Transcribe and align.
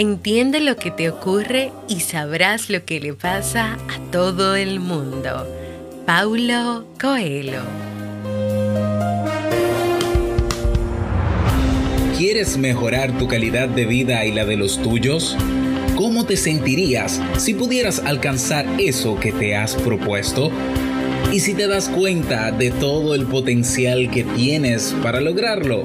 Entiende 0.00 0.60
lo 0.60 0.76
que 0.76 0.90
te 0.90 1.10
ocurre 1.10 1.72
y 1.86 2.00
sabrás 2.00 2.70
lo 2.70 2.86
que 2.86 3.00
le 3.00 3.12
pasa 3.12 3.74
a 3.74 4.10
todo 4.10 4.56
el 4.56 4.80
mundo. 4.80 5.46
Paulo 6.06 6.86
Coelho. 6.98 7.60
¿Quieres 12.16 12.56
mejorar 12.56 13.18
tu 13.18 13.28
calidad 13.28 13.68
de 13.68 13.84
vida 13.84 14.24
y 14.24 14.32
la 14.32 14.46
de 14.46 14.56
los 14.56 14.80
tuyos? 14.80 15.36
¿Cómo 15.96 16.24
te 16.24 16.38
sentirías 16.38 17.20
si 17.36 17.52
pudieras 17.52 17.98
alcanzar 17.98 18.64
eso 18.78 19.20
que 19.20 19.32
te 19.32 19.54
has 19.54 19.74
propuesto? 19.74 20.50
¿Y 21.30 21.40
si 21.40 21.52
te 21.52 21.68
das 21.68 21.90
cuenta 21.90 22.52
de 22.52 22.70
todo 22.70 23.14
el 23.14 23.26
potencial 23.26 24.10
que 24.10 24.24
tienes 24.24 24.96
para 25.02 25.20
lograrlo? 25.20 25.84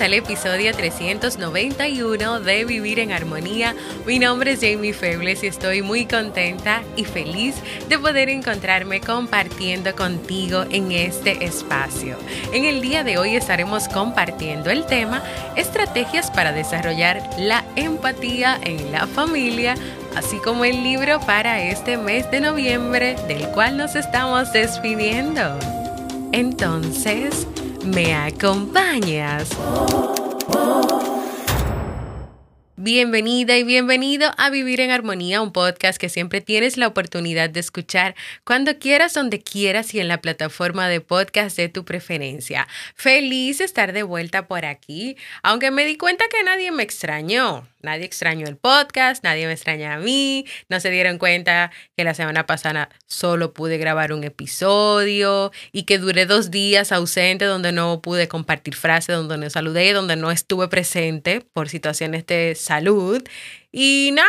Bienvenidos 0.00 0.24
al 0.24 0.32
episodio 0.32 0.72
391 0.72 2.40
de 2.40 2.64
Vivir 2.64 3.00
en 3.00 3.12
Armonía. 3.12 3.74
Mi 4.06 4.18
nombre 4.18 4.52
es 4.52 4.60
Jamie 4.60 4.94
Febles 4.94 5.42
y 5.44 5.48
estoy 5.48 5.82
muy 5.82 6.06
contenta 6.06 6.82
y 6.96 7.04
feliz 7.04 7.56
de 7.88 7.98
poder 7.98 8.30
encontrarme 8.30 9.02
compartiendo 9.02 9.94
contigo 9.94 10.64
en 10.70 10.92
este 10.92 11.44
espacio. 11.44 12.16
En 12.52 12.64
el 12.64 12.80
día 12.80 13.04
de 13.04 13.18
hoy 13.18 13.36
estaremos 13.36 13.88
compartiendo 13.88 14.70
el 14.70 14.86
tema 14.86 15.22
Estrategias 15.56 16.30
para 16.30 16.52
desarrollar 16.52 17.22
la 17.36 17.64
empatía 17.76 18.58
en 18.62 18.92
la 18.92 19.06
familia 19.06 19.74
así 20.16 20.38
como 20.38 20.64
el 20.64 20.82
libro 20.82 21.20
para 21.20 21.62
este 21.62 21.98
mes 21.98 22.30
de 22.30 22.40
noviembre 22.40 23.16
del 23.28 23.48
cual 23.48 23.76
nos 23.76 23.94
estamos 23.96 24.50
despidiendo. 24.52 25.58
Entonces, 26.32 27.46
¿Me 27.84 28.14
acompañas? 28.14 29.50
Bienvenida 32.76 33.58
y 33.58 33.62
bienvenido 33.62 34.30
a 34.38 34.48
Vivir 34.48 34.80
en 34.80 34.90
Armonía, 34.90 35.42
un 35.42 35.52
podcast 35.52 35.98
que 35.98 36.08
siempre 36.08 36.40
tienes 36.40 36.76
la 36.76 36.86
oportunidad 36.86 37.50
de 37.50 37.60
escuchar 37.60 38.14
cuando 38.44 38.78
quieras, 38.78 39.14
donde 39.14 39.40
quieras 39.40 39.94
y 39.94 40.00
en 40.00 40.08
la 40.08 40.20
plataforma 40.20 40.88
de 40.88 41.00
podcast 41.00 41.56
de 41.56 41.68
tu 41.68 41.84
preferencia. 41.84 42.66
Feliz 42.94 43.60
estar 43.60 43.92
de 43.92 44.02
vuelta 44.02 44.46
por 44.46 44.64
aquí, 44.64 45.16
aunque 45.42 45.70
me 45.70 45.84
di 45.84 45.96
cuenta 45.96 46.24
que 46.28 46.42
nadie 46.42 46.72
me 46.72 46.82
extrañó. 46.82 47.68
Nadie 47.82 48.04
extrañó 48.04 48.46
el 48.46 48.56
podcast, 48.56 49.24
nadie 49.24 49.46
me 49.46 49.52
extraña 49.52 49.94
a 49.94 49.98
mí, 49.98 50.44
no 50.68 50.80
se 50.80 50.90
dieron 50.90 51.18
cuenta 51.18 51.70
que 51.96 52.04
la 52.04 52.14
semana 52.14 52.46
pasada 52.46 52.90
solo 53.06 53.52
pude 53.54 53.78
grabar 53.78 54.12
un 54.12 54.24
episodio 54.24 55.52
y 55.72 55.84
que 55.84 55.98
duré 55.98 56.26
dos 56.26 56.50
días 56.50 56.92
ausente 56.92 57.44
donde 57.44 57.72
no 57.72 58.02
pude 58.02 58.28
compartir 58.28 58.74
frases, 58.74 59.16
donde 59.16 59.38
no 59.38 59.50
saludé, 59.50 59.92
donde 59.92 60.16
no 60.16 60.30
estuve 60.30 60.68
presente 60.68 61.40
por 61.52 61.68
situaciones 61.68 62.26
de 62.26 62.54
salud. 62.54 63.22
Y 63.72 64.10
nada, 64.12 64.28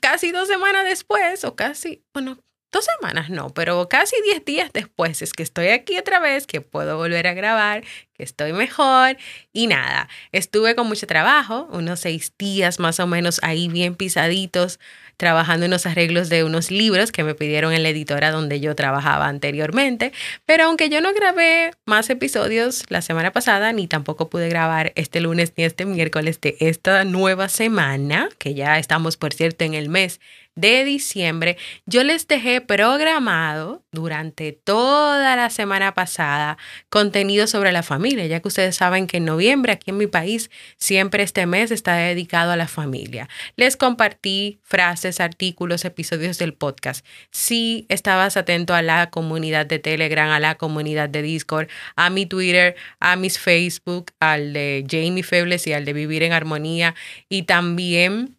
casi 0.00 0.32
dos 0.32 0.48
semanas 0.48 0.84
después, 0.84 1.44
o 1.44 1.56
casi, 1.56 2.02
bueno, 2.12 2.38
dos 2.74 2.84
semanas 2.98 3.30
no, 3.30 3.50
pero 3.50 3.88
casi 3.88 4.16
diez 4.24 4.44
días 4.44 4.70
después 4.72 5.22
es 5.22 5.32
que 5.32 5.42
estoy 5.42 5.68
aquí 5.68 5.96
otra 5.96 6.18
vez, 6.18 6.46
que 6.46 6.60
puedo 6.60 6.96
volver 6.96 7.26
a 7.28 7.32
grabar, 7.32 7.84
que 8.14 8.24
estoy 8.24 8.52
mejor 8.52 9.16
y 9.52 9.68
nada, 9.68 10.08
estuve 10.32 10.74
con 10.74 10.88
mucho 10.88 11.06
trabajo, 11.06 11.68
unos 11.70 12.00
seis 12.00 12.32
días 12.36 12.80
más 12.80 13.00
o 13.00 13.06
menos 13.06 13.40
ahí 13.42 13.68
bien 13.68 13.94
pisaditos, 13.94 14.80
trabajando 15.16 15.66
en 15.66 15.70
los 15.70 15.86
arreglos 15.86 16.28
de 16.28 16.42
unos 16.42 16.72
libros 16.72 17.12
que 17.12 17.22
me 17.22 17.36
pidieron 17.36 17.72
en 17.72 17.84
la 17.84 17.90
editora 17.90 18.32
donde 18.32 18.58
yo 18.58 18.74
trabajaba 18.74 19.28
anteriormente, 19.28 20.12
pero 20.44 20.64
aunque 20.64 20.88
yo 20.88 21.00
no 21.00 21.14
grabé 21.14 21.70
más 21.84 22.10
episodios 22.10 22.84
la 22.88 23.02
semana 23.02 23.32
pasada, 23.32 23.72
ni 23.72 23.86
tampoco 23.86 24.28
pude 24.28 24.48
grabar 24.48 24.92
este 24.96 25.20
lunes 25.20 25.52
ni 25.56 25.62
este 25.62 25.86
miércoles 25.86 26.40
de 26.40 26.56
esta 26.58 27.04
nueva 27.04 27.48
semana, 27.48 28.28
que 28.38 28.54
ya 28.54 28.78
estamos 28.78 29.16
por 29.16 29.32
cierto 29.32 29.64
en 29.64 29.74
el 29.74 29.88
mes 29.88 30.20
de 30.56 30.84
diciembre, 30.84 31.56
yo 31.86 32.04
les 32.04 32.28
dejé 32.28 32.60
programado 32.60 33.84
durante 33.90 34.52
toda 34.52 35.36
la 35.36 35.50
semana 35.50 35.94
pasada 35.94 36.58
contenido 36.90 37.46
sobre 37.46 37.72
la 37.72 37.82
familia, 37.82 38.26
ya 38.26 38.40
que 38.40 38.48
ustedes 38.48 38.76
saben 38.76 39.06
que 39.06 39.16
en 39.16 39.24
noviembre 39.24 39.72
aquí 39.72 39.90
en 39.90 39.96
mi 39.96 40.06
país 40.06 40.50
siempre 40.76 41.22
este 41.22 41.46
mes 41.46 41.70
está 41.70 41.94
dedicado 41.96 42.52
a 42.52 42.56
la 42.56 42.68
familia. 42.68 43.28
Les 43.56 43.76
compartí 43.76 44.60
frases, 44.62 45.20
artículos, 45.20 45.84
episodios 45.84 46.38
del 46.38 46.54
podcast. 46.54 47.04
Si 47.30 47.86
estabas 47.88 48.36
atento 48.36 48.74
a 48.74 48.82
la 48.82 49.10
comunidad 49.10 49.66
de 49.66 49.78
Telegram, 49.78 50.30
a 50.30 50.40
la 50.40 50.54
comunidad 50.56 51.08
de 51.08 51.22
Discord, 51.22 51.68
a 51.96 52.10
mi 52.10 52.26
Twitter, 52.26 52.76
a 53.00 53.16
mis 53.16 53.38
Facebook, 53.38 54.12
al 54.20 54.52
de 54.52 54.84
Jamie 54.88 55.22
Febles 55.22 55.66
y 55.66 55.72
al 55.72 55.84
de 55.84 55.92
Vivir 55.92 56.22
en 56.22 56.32
Armonía 56.32 56.94
y 57.28 57.42
también 57.42 58.36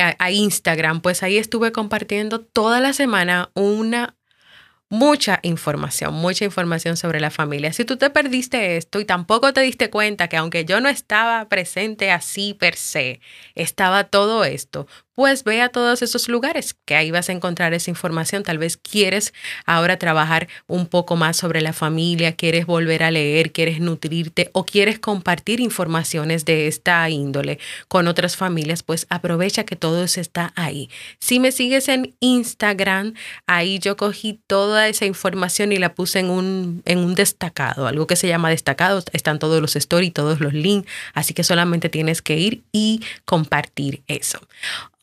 a, 0.00 0.30
Instagram, 0.30 1.00
pues 1.00 1.22
ahí 1.22 1.38
estuve 1.38 1.72
compartiendo 1.72 2.40
toda 2.40 2.80
la 2.80 2.92
semana 2.92 3.50
una 3.54 4.16
mucha 4.88 5.40
información, 5.42 6.14
mucha 6.14 6.44
información 6.44 6.96
sobre 6.96 7.20
la 7.20 7.30
familia. 7.30 7.72
Si 7.72 7.84
tú 7.84 7.96
te 7.96 8.10
perdiste 8.10 8.76
esto 8.76 9.00
y 9.00 9.04
tampoco 9.04 9.52
te 9.52 9.60
diste 9.62 9.90
cuenta 9.90 10.28
que 10.28 10.36
aunque 10.36 10.64
yo 10.64 10.80
no 10.80 10.88
estaba 10.88 11.48
presente 11.48 12.10
así 12.10 12.54
per 12.54 12.76
se, 12.76 13.20
estaba 13.54 14.04
todo 14.04 14.44
esto, 14.44 14.86
pues 15.16 15.44
ve 15.44 15.62
a 15.62 15.70
todos 15.70 16.02
esos 16.02 16.28
lugares 16.28 16.76
que 16.84 16.94
ahí 16.94 17.10
vas 17.10 17.30
a 17.30 17.32
encontrar 17.32 17.72
esa 17.72 17.90
información. 17.90 18.42
Tal 18.42 18.58
vez 18.58 18.76
quieres 18.76 19.32
ahora 19.64 19.98
trabajar 19.98 20.46
un 20.66 20.86
poco 20.86 21.16
más 21.16 21.38
sobre 21.38 21.62
la 21.62 21.72
familia, 21.72 22.36
quieres 22.36 22.66
volver 22.66 23.02
a 23.02 23.10
leer, 23.10 23.50
quieres 23.50 23.80
nutrirte 23.80 24.50
o 24.52 24.66
quieres 24.66 24.98
compartir 24.98 25.60
informaciones 25.60 26.44
de 26.44 26.68
esta 26.68 27.08
índole 27.08 27.58
con 27.88 28.08
otras 28.08 28.36
familias, 28.36 28.82
pues 28.82 29.06
aprovecha 29.08 29.64
que 29.64 29.74
todo 29.74 30.04
eso 30.04 30.20
está 30.20 30.52
ahí. 30.54 30.90
Si 31.18 31.40
me 31.40 31.50
sigues 31.50 31.88
en 31.88 32.14
Instagram, 32.20 33.14
ahí 33.46 33.78
yo 33.78 33.96
cogí 33.96 34.38
toda 34.46 34.86
esa 34.86 35.06
información 35.06 35.72
y 35.72 35.78
la 35.78 35.94
puse 35.94 36.18
en 36.18 36.28
un, 36.28 36.82
en 36.84 36.98
un 36.98 37.14
destacado, 37.14 37.86
algo 37.86 38.06
que 38.06 38.16
se 38.16 38.28
llama 38.28 38.50
destacado. 38.50 39.02
Están 39.12 39.38
todos 39.38 39.62
los 39.62 39.76
stories, 39.76 40.12
todos 40.12 40.40
los 40.40 40.52
links, 40.52 40.90
así 41.14 41.32
que 41.32 41.42
solamente 41.42 41.88
tienes 41.88 42.20
que 42.20 42.36
ir 42.36 42.64
y 42.70 43.00
compartir 43.24 44.02
eso. 44.08 44.40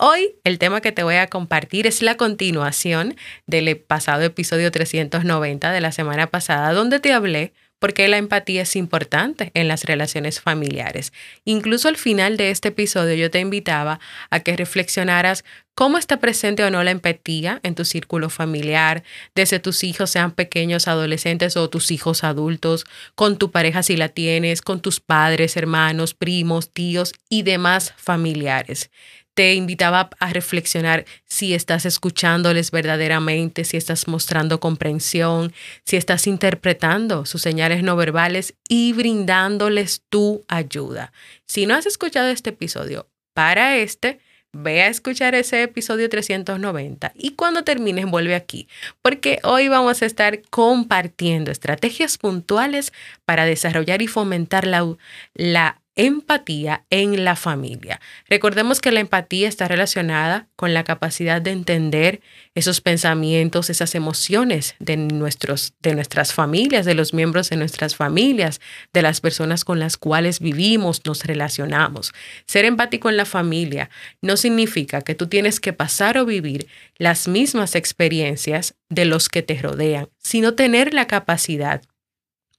Hoy 0.05 0.35
el 0.43 0.59
tema 0.59 0.81
que 0.81 0.91
te 0.91 1.03
voy 1.03 1.15
a 1.15 1.27
compartir 1.27 1.87
es 1.87 2.01
la 2.01 2.17
continuación 2.17 3.15
del 3.47 3.77
pasado 3.77 4.23
episodio 4.23 4.69
390 4.69 5.71
de 5.71 5.79
la 5.79 5.93
semana 5.93 6.27
pasada, 6.27 6.73
donde 6.73 6.99
te 6.99 7.13
hablé 7.13 7.53
porque 7.79 8.09
la 8.09 8.17
empatía 8.17 8.63
es 8.63 8.75
importante 8.75 9.51
en 9.53 9.69
las 9.69 9.85
relaciones 9.85 10.41
familiares. 10.41 11.13
Incluso 11.45 11.87
al 11.87 11.95
final 11.95 12.35
de 12.35 12.49
este 12.49 12.69
episodio 12.69 13.15
yo 13.15 13.31
te 13.31 13.39
invitaba 13.39 14.01
a 14.29 14.41
que 14.41 14.57
reflexionaras 14.57 15.45
cómo 15.73 15.97
está 15.97 16.19
presente 16.19 16.63
o 16.65 16.69
no 16.69 16.83
la 16.83 16.91
empatía 16.91 17.61
en 17.63 17.75
tu 17.75 17.85
círculo 17.85 18.29
familiar, 18.29 19.03
desde 19.35 19.59
tus 19.59 19.85
hijos 19.85 20.09
sean 20.09 20.31
pequeños, 20.31 20.89
adolescentes 20.89 21.55
o 21.55 21.69
tus 21.69 21.91
hijos 21.91 22.25
adultos, 22.25 22.85
con 23.15 23.37
tu 23.37 23.51
pareja 23.51 23.83
si 23.83 23.95
la 23.95 24.09
tienes, 24.09 24.61
con 24.61 24.81
tus 24.81 24.99
padres, 24.99 25.55
hermanos, 25.55 26.13
primos, 26.13 26.71
tíos 26.73 27.13
y 27.29 27.43
demás 27.43 27.93
familiares 27.97 28.91
te 29.33 29.55
invitaba 29.55 30.09
a 30.19 30.31
reflexionar 30.31 31.05
si 31.25 31.53
estás 31.53 31.85
escuchándoles 31.85 32.71
verdaderamente, 32.71 33.63
si 33.63 33.77
estás 33.77 34.07
mostrando 34.07 34.59
comprensión, 34.59 35.53
si 35.85 35.97
estás 35.97 36.27
interpretando 36.27 37.25
sus 37.25 37.41
señales 37.41 37.83
no 37.83 37.95
verbales 37.95 38.55
y 38.67 38.93
brindándoles 38.93 40.03
tu 40.09 40.43
ayuda. 40.47 41.11
Si 41.45 41.65
no 41.65 41.75
has 41.75 41.85
escuchado 41.85 42.27
este 42.27 42.51
episodio, 42.51 43.07
para 43.33 43.77
este, 43.77 44.19
ve 44.53 44.83
a 44.83 44.87
escuchar 44.87 45.33
ese 45.33 45.63
episodio 45.63 46.07
390 46.09 47.13
y 47.15 47.31
cuando 47.31 47.63
termines 47.63 48.05
vuelve 48.05 48.35
aquí, 48.35 48.67
porque 49.01 49.39
hoy 49.43 49.67
vamos 49.67 50.01
a 50.01 50.05
estar 50.05 50.41
compartiendo 50.49 51.51
estrategias 51.51 52.19
puntuales 52.19 52.93
para 53.25 53.45
desarrollar 53.45 54.03
y 54.03 54.07
fomentar 54.07 54.67
la, 54.67 54.95
la 55.33 55.81
empatía 55.95 56.85
en 56.89 57.23
la 57.23 57.35
familia. 57.35 58.01
Recordemos 58.27 58.81
que 58.81 58.91
la 58.91 58.99
empatía 58.99 59.47
está 59.47 59.67
relacionada 59.67 60.47
con 60.55 60.73
la 60.73 60.83
capacidad 60.83 61.41
de 61.41 61.51
entender 61.51 62.21
esos 62.55 62.81
pensamientos, 62.81 63.69
esas 63.69 63.93
emociones 63.93 64.75
de, 64.79 64.97
nuestros, 64.97 65.73
de 65.81 65.93
nuestras 65.93 66.33
familias, 66.33 66.85
de 66.85 66.95
los 66.95 67.13
miembros 67.13 67.49
de 67.49 67.57
nuestras 67.57 67.95
familias, 67.95 68.59
de 68.91 69.03
las 69.03 69.21
personas 69.21 69.65
con 69.65 69.79
las 69.79 69.97
cuales 69.97 70.39
vivimos, 70.39 71.05
nos 71.05 71.25
relacionamos. 71.25 72.11
Ser 72.47 72.65
empático 72.65 73.09
en 73.09 73.17
la 73.17 73.25
familia 73.25 73.89
no 74.21 74.35
significa 74.35 75.01
que 75.01 75.15
tú 75.15 75.27
tienes 75.27 75.59
que 75.59 75.73
pasar 75.73 76.17
o 76.17 76.25
vivir 76.25 76.67
las 76.97 77.27
mismas 77.27 77.75
experiencias 77.75 78.75
de 78.89 79.05
los 79.05 79.29
que 79.29 79.43
te 79.43 79.61
rodean, 79.61 80.09
sino 80.17 80.55
tener 80.55 80.93
la 80.93 81.05
capacidad 81.05 81.81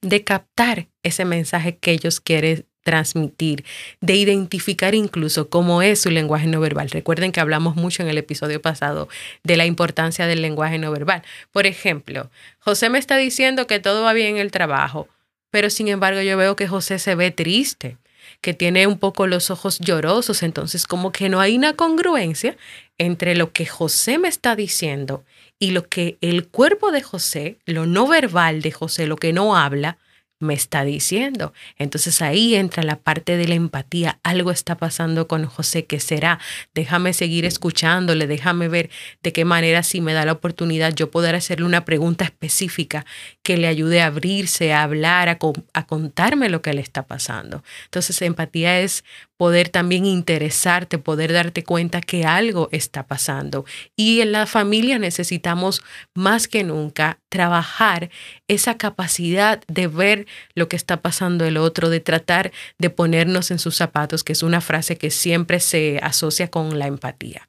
de 0.03 0.23
captar 0.23 0.89
ese 1.03 1.25
mensaje 1.25 1.79
que 1.79 1.93
ellos 1.93 2.21
quieren 2.21 2.67
transmitir, 2.85 3.65
de 4.01 4.15
identificar 4.15 4.95
incluso 4.95 5.49
cómo 5.49 5.83
es 5.83 6.01
su 6.01 6.11
lenguaje 6.11 6.47
no 6.47 6.61
verbal. 6.61 6.91
Recuerden 6.91 7.33
que 7.33 7.41
hablamos 7.41 7.75
mucho 7.75 8.03
en 8.03 8.09
el 8.09 8.19
episodio 8.19 8.63
pasado 8.63 9.09
de 9.43 9.57
la 9.57 9.67
importancia 9.67 10.29
del 10.29 10.43
lenguaje 10.43 10.79
no 10.79 10.93
verbal. 10.93 11.23
Por 11.51 11.67
ejemplo, 11.67 12.31
José 12.61 12.91
me 12.91 12.99
está 12.99 13.17
diciendo 13.17 13.67
que 13.67 13.81
todo 13.81 14.05
va 14.05 14.13
bien 14.13 14.37
en 14.37 14.43
el 14.43 14.53
trabajo, 14.53 15.09
pero 15.51 15.71
sin 15.71 15.89
embargo 15.89 16.21
yo 16.21 16.37
veo 16.37 16.55
que 16.55 16.69
José 16.69 16.99
se 16.99 17.15
ve 17.15 17.31
triste, 17.31 17.97
que 18.41 18.55
tiene 18.55 18.87
un 18.87 18.99
poco 18.99 19.27
los 19.27 19.51
ojos 19.51 19.79
llorosos, 19.79 20.43
entonces 20.43 20.87
como 20.87 21.13
que 21.13 21.29
no 21.29 21.41
hay 21.41 21.57
una 21.57 21.75
congruencia 21.75 22.57
entre 22.99 23.35
lo 23.35 23.53
que 23.53 23.67
José 23.67 24.19
me 24.19 24.29
está 24.29 24.55
diciendo 24.55 25.25
y 25.59 25.71
lo 25.71 25.89
que 25.89 26.19
el 26.21 26.49
cuerpo 26.49 26.93
de 26.93 27.03
José, 27.03 27.59
lo 27.65 27.87
no 27.87 28.07
verbal 28.07 28.61
de 28.61 28.71
José, 28.71 29.07
lo 29.07 29.17
que 29.17 29.33
no 29.33 29.57
habla, 29.57 29.97
me 30.45 30.55
está 30.55 30.85
diciendo. 30.85 31.53
Entonces 31.77 32.23
ahí 32.23 32.55
entra 32.55 32.83
la 32.85 32.97
parte 32.97 33.37
de 33.37 33.49
la 33.49 33.55
empatía. 33.55 34.21
Algo 34.23 34.51
está 34.53 34.77
pasando 34.77 35.27
con 35.27 35.47
José, 35.47 35.87
¿qué 35.87 35.99
será? 35.99 36.39
Déjame 36.75 37.13
seguir 37.13 37.45
escuchándole, 37.45 38.27
déjame 38.29 38.69
ver 38.69 38.91
de 39.23 39.33
qué 39.33 39.45
manera 39.45 39.83
si 39.83 40.01
me 40.01 40.13
da 40.13 40.25
la 40.25 40.33
oportunidad 40.33 40.95
yo 40.95 41.11
poder 41.11 41.35
hacerle 41.35 41.67
una 41.67 41.85
pregunta 41.85 42.25
específica 42.25 43.05
que 43.43 43.57
le 43.57 43.67
ayude 43.67 44.03
a 44.03 44.07
abrirse, 44.07 44.73
a 44.73 44.83
hablar, 44.83 45.29
a, 45.29 45.39
a 45.73 45.87
contarme 45.87 46.49
lo 46.49 46.63
que 46.63 46.73
le 46.73 46.81
está 46.81 47.07
pasando. 47.07 47.65
Entonces 47.87 48.23
empatía 48.23 48.81
es 48.81 49.05
poder 49.37 49.69
también 49.69 50.07
interesarte, 50.07 50.99
poder 50.99 51.33
darte 51.33 51.65
cuenta 51.65 52.01
que 52.01 52.25
algo 52.25 52.69
está 52.73 53.07
pasando. 53.07 53.65
Y 53.97 54.21
en 54.21 54.33
la 54.33 54.47
familia 54.47 54.99
necesitamos 54.99 55.83
más 56.15 56.49
que 56.49 56.65
nunca 56.65 57.19
trabajar 57.29 58.11
esa 58.49 58.77
capacidad 58.77 59.63
de 59.67 59.89
ver 59.89 60.27
lo 60.55 60.69
que 60.69 60.77
está 60.77 61.01
pasando 61.01 61.45
el 61.45 61.57
otro, 61.57 61.91
de 61.91 62.01
tratar 62.01 62.53
de 62.79 62.91
ponernos 62.91 63.51
en 63.51 63.59
sus 63.59 63.77
zapatos, 63.77 64.23
que 64.23 64.33
es 64.33 64.43
una 64.43 64.61
frase 64.61 64.97
que 64.97 65.11
siempre 65.11 65.61
se 65.61 65.99
asocia 66.03 66.49
con 66.49 66.79
la 66.79 66.87
empatía. 66.87 67.49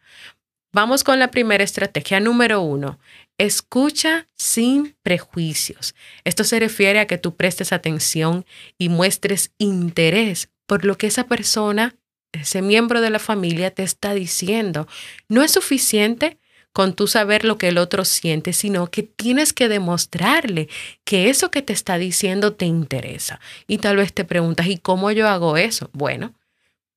Vamos 0.74 1.06
con 1.06 1.20
la 1.20 1.32
primera 1.32 1.64
estrategia 1.64 2.20
número 2.20 2.62
uno. 2.62 3.00
Escucha 3.38 4.28
sin 4.36 4.98
prejuicios. 5.04 5.96
Esto 6.26 6.44
se 6.44 6.60
refiere 6.60 7.00
a 7.00 7.08
que 7.08 7.18
tú 7.18 7.36
prestes 7.36 7.72
atención 7.72 8.46
y 8.78 8.90
muestres 8.90 9.52
interés 9.58 10.50
por 10.66 10.86
lo 10.86 10.98
que 10.98 11.08
esa 11.08 11.28
persona, 11.28 11.96
ese 12.32 12.62
miembro 12.62 13.02
de 13.02 13.10
la 13.10 13.20
familia 13.20 13.72
te 13.72 13.84
está 13.84 14.14
diciendo. 14.14 14.88
No 15.30 15.44
es 15.44 15.52
suficiente 15.52 16.38
con 16.74 16.94
tú 16.94 17.08
saber 17.08 17.46
lo 17.46 17.58
que 17.58 17.70
el 17.70 17.78
otro 17.78 18.04
siente, 18.04 18.52
sino 18.52 18.88
que 18.88 19.04
tienes 19.04 19.54
que 19.54 19.70
demostrarle 19.70 20.68
que 21.06 21.30
eso 21.30 21.50
que 21.50 21.62
te 21.62 21.72
está 21.72 21.98
diciendo 21.98 22.54
te 22.54 22.66
interesa. 22.66 23.40
Y 23.66 23.78
tal 23.78 23.96
vez 23.96 24.12
te 24.12 24.26
preguntas, 24.26 24.68
¿y 24.68 24.78
cómo 24.78 25.12
yo 25.12 25.30
hago 25.30 25.56
eso? 25.56 25.90
Bueno, 25.94 26.34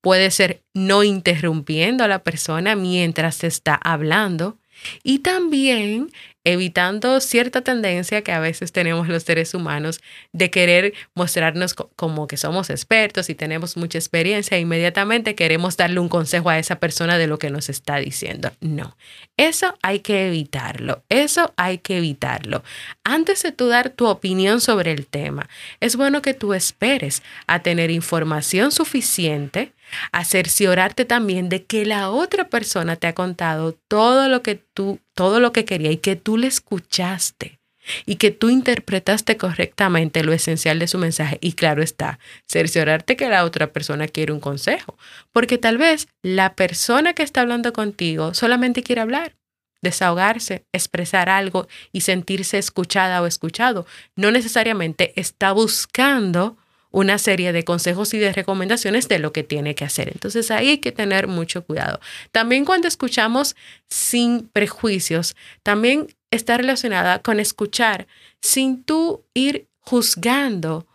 puede 0.00 0.32
ser 0.32 0.62
no 0.74 1.04
interrumpiendo 1.04 2.02
a 2.02 2.08
la 2.08 2.24
persona 2.24 2.74
mientras 2.74 3.38
te 3.38 3.46
está 3.46 3.76
hablando 3.76 4.58
y 5.02 5.20
también 5.20 6.10
evitando 6.44 7.20
cierta 7.20 7.62
tendencia 7.62 8.22
que 8.22 8.32
a 8.32 8.40
veces 8.40 8.72
tenemos 8.72 9.08
los 9.08 9.22
seres 9.22 9.54
humanos 9.54 10.00
de 10.32 10.50
querer 10.50 10.94
mostrarnos 11.14 11.74
como 11.74 12.26
que 12.26 12.36
somos 12.36 12.70
expertos 12.70 13.28
y 13.28 13.34
tenemos 13.34 13.76
mucha 13.76 13.98
experiencia 13.98 14.56
e 14.56 14.60
inmediatamente 14.60 15.34
queremos 15.34 15.76
darle 15.76 16.00
un 16.00 16.08
consejo 16.08 16.50
a 16.50 16.58
esa 16.58 16.76
persona 16.76 17.18
de 17.18 17.26
lo 17.26 17.38
que 17.38 17.50
nos 17.50 17.68
está 17.68 17.96
diciendo. 17.96 18.50
No, 18.60 18.96
eso 19.36 19.76
hay 19.82 20.00
que 20.00 20.28
evitarlo, 20.28 21.02
eso 21.08 21.52
hay 21.56 21.78
que 21.78 21.98
evitarlo. 21.98 22.62
Antes 23.04 23.42
de 23.42 23.52
tú 23.52 23.68
dar 23.68 23.90
tu 23.90 24.06
opinión 24.06 24.60
sobre 24.60 24.92
el 24.92 25.06
tema, 25.06 25.48
es 25.80 25.96
bueno 25.96 26.22
que 26.22 26.34
tú 26.34 26.54
esperes 26.54 27.22
a 27.46 27.62
tener 27.62 27.90
información 27.90 28.72
suficiente 28.72 29.72
a 30.12 30.24
cerciorarte 30.24 31.04
también 31.04 31.48
de 31.48 31.64
que 31.64 31.84
la 31.84 32.10
otra 32.10 32.48
persona 32.48 32.96
te 32.96 33.06
ha 33.06 33.14
contado 33.14 33.72
todo 33.88 34.28
lo 34.28 34.42
que 34.42 34.56
tú, 34.56 35.00
todo 35.14 35.40
lo 35.40 35.52
que 35.52 35.64
quería 35.64 35.90
y 35.90 35.98
que 35.98 36.16
tú 36.16 36.36
le 36.36 36.46
escuchaste 36.46 37.58
y 38.06 38.16
que 38.16 38.30
tú 38.30 38.50
interpretaste 38.50 39.36
correctamente 39.36 40.22
lo 40.22 40.32
esencial 40.32 40.78
de 40.78 40.88
su 40.88 40.98
mensaje. 40.98 41.38
Y 41.40 41.52
claro 41.52 41.82
está, 41.82 42.18
cerciorarte 42.46 43.16
que 43.16 43.28
la 43.28 43.44
otra 43.44 43.72
persona 43.72 44.08
quiere 44.08 44.32
un 44.32 44.40
consejo, 44.40 44.96
porque 45.32 45.58
tal 45.58 45.78
vez 45.78 46.08
la 46.22 46.54
persona 46.54 47.14
que 47.14 47.22
está 47.22 47.40
hablando 47.40 47.72
contigo 47.72 48.34
solamente 48.34 48.82
quiere 48.82 49.00
hablar, 49.00 49.36
desahogarse, 49.80 50.64
expresar 50.72 51.28
algo 51.28 51.68
y 51.92 52.02
sentirse 52.02 52.58
escuchada 52.58 53.22
o 53.22 53.26
escuchado. 53.26 53.86
No 54.16 54.30
necesariamente 54.30 55.12
está 55.16 55.52
buscando 55.52 56.56
una 56.90 57.18
serie 57.18 57.52
de 57.52 57.64
consejos 57.64 58.14
y 58.14 58.18
de 58.18 58.32
recomendaciones 58.32 59.08
de 59.08 59.18
lo 59.18 59.32
que 59.32 59.42
tiene 59.42 59.74
que 59.74 59.84
hacer. 59.84 60.08
Entonces 60.08 60.50
ahí 60.50 60.68
hay 60.68 60.78
que 60.78 60.92
tener 60.92 61.26
mucho 61.26 61.64
cuidado. 61.64 62.00
También 62.32 62.64
cuando 62.64 62.88
escuchamos 62.88 63.56
sin 63.88 64.48
prejuicios, 64.48 65.36
también 65.62 66.08
está 66.30 66.56
relacionada 66.56 67.20
con 67.20 67.40
escuchar 67.40 68.06
sin 68.40 68.82
tú 68.82 69.24
ir 69.34 69.66
juzgando 69.80 70.86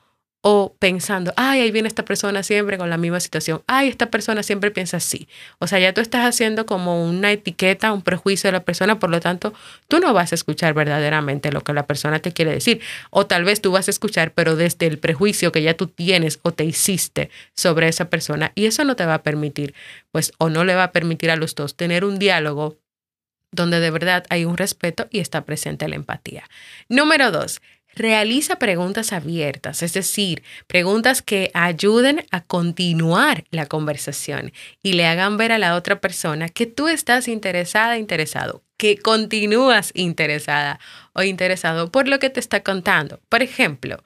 o 0.46 0.76
pensando, 0.78 1.34
ay, 1.38 1.62
ahí 1.62 1.72
viene 1.72 1.88
esta 1.88 2.04
persona 2.04 2.44
siempre 2.44 2.78
con 2.78 2.90
la 2.90 2.98
misma 2.98 3.22
situación, 3.22 3.64
ay, 3.66 3.88
esta 3.88 4.12
persona 4.12 4.44
siempre 4.44 4.72
piensa 4.72 4.98
así. 4.98 5.30
O 5.58 5.68
sea, 5.68 5.80
ya 5.80 5.94
tú 5.94 6.02
estás 6.02 6.26
haciendo 6.26 6.66
como 6.66 7.02
una 7.06 7.32
etiqueta, 7.32 7.94
un 7.94 8.02
prejuicio 8.02 8.50
de 8.50 8.52
la 8.52 8.66
persona, 8.66 9.00
por 9.00 9.10
lo 9.10 9.22
tanto, 9.22 9.54
tú 9.88 10.02
no 10.02 10.14
vas 10.14 10.34
a 10.34 10.36
escuchar 10.36 10.74
verdaderamente 10.74 11.50
lo 11.54 11.62
que 11.62 11.72
la 11.72 11.88
persona 11.88 12.20
te 12.20 12.34
quiere 12.34 12.52
decir. 12.52 12.82
O 13.10 13.26
tal 13.26 13.46
vez 13.46 13.62
tú 13.62 13.72
vas 13.72 13.88
a 13.88 13.92
escuchar, 13.92 14.34
pero 14.34 14.58
desde 14.58 14.86
el 14.86 15.00
prejuicio 15.00 15.54
que 15.54 15.62
ya 15.62 15.76
tú 15.76 15.88
tienes 15.88 16.42
o 16.42 16.52
te 16.52 16.66
hiciste 16.66 17.30
sobre 17.56 17.88
esa 17.88 18.10
persona. 18.10 18.52
Y 18.54 18.66
eso 18.66 18.84
no 18.84 18.98
te 18.98 19.06
va 19.06 19.14
a 19.14 19.24
permitir, 19.24 19.74
pues, 20.12 20.34
o 20.40 20.50
no 20.50 20.66
le 20.66 20.76
va 20.76 20.84
a 20.84 20.92
permitir 20.92 21.32
a 21.32 21.38
los 21.38 21.56
dos 21.56 21.78
tener 21.78 22.04
un 22.04 22.20
diálogo 22.20 22.78
donde 23.54 23.80
de 23.80 23.92
verdad 23.92 24.26
hay 24.30 24.44
un 24.46 24.58
respeto 24.58 25.08
y 25.10 25.20
está 25.20 25.46
presente 25.46 25.88
la 25.88 25.96
empatía. 25.96 26.44
Número 26.90 27.32
dos, 27.32 27.62
Realiza 27.96 28.58
preguntas 28.58 29.14
abiertas, 29.14 29.84
es 29.84 29.94
decir, 29.94 30.42
preguntas 30.66 31.22
que 31.22 31.52
ayuden 31.54 32.26
a 32.32 32.42
continuar 32.42 33.44
la 33.52 33.68
conversación 33.68 34.52
y 34.82 34.94
le 34.94 35.06
hagan 35.06 35.38
ver 35.38 35.52
a 35.52 35.60
la 35.60 35.76
otra 35.76 36.02
persona 36.02 36.50
que 36.50 36.66
tú 36.66 36.88
estás 36.88 37.28
interesada, 37.28 38.00
interesado, 38.00 38.64
que 38.78 38.98
continúas 38.98 39.92
interesada 39.94 40.80
o 41.14 41.22
interesado 41.22 41.92
por 41.92 42.08
lo 42.08 42.18
que 42.18 42.32
te 42.32 42.40
está 42.40 42.64
contando. 42.64 43.20
Por 43.30 43.44
ejemplo, 43.44 44.04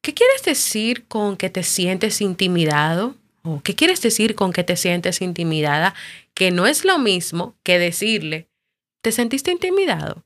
¿qué 0.00 0.14
quieres 0.14 0.42
decir 0.42 1.06
con 1.06 1.36
que 1.36 1.50
te 1.50 1.64
sientes 1.64 2.22
intimidado? 2.22 3.14
¿O 3.42 3.60
qué 3.62 3.74
quieres 3.74 4.00
decir 4.00 4.34
con 4.36 4.54
que 4.54 4.64
te 4.64 4.76
sientes 4.76 5.20
intimidada? 5.20 5.94
Que 6.32 6.50
no 6.50 6.66
es 6.66 6.86
lo 6.86 6.98
mismo 6.98 7.56
que 7.62 7.78
decirle, 7.78 8.48
¿te 9.02 9.12
sentiste 9.12 9.50
intimidado? 9.50 10.24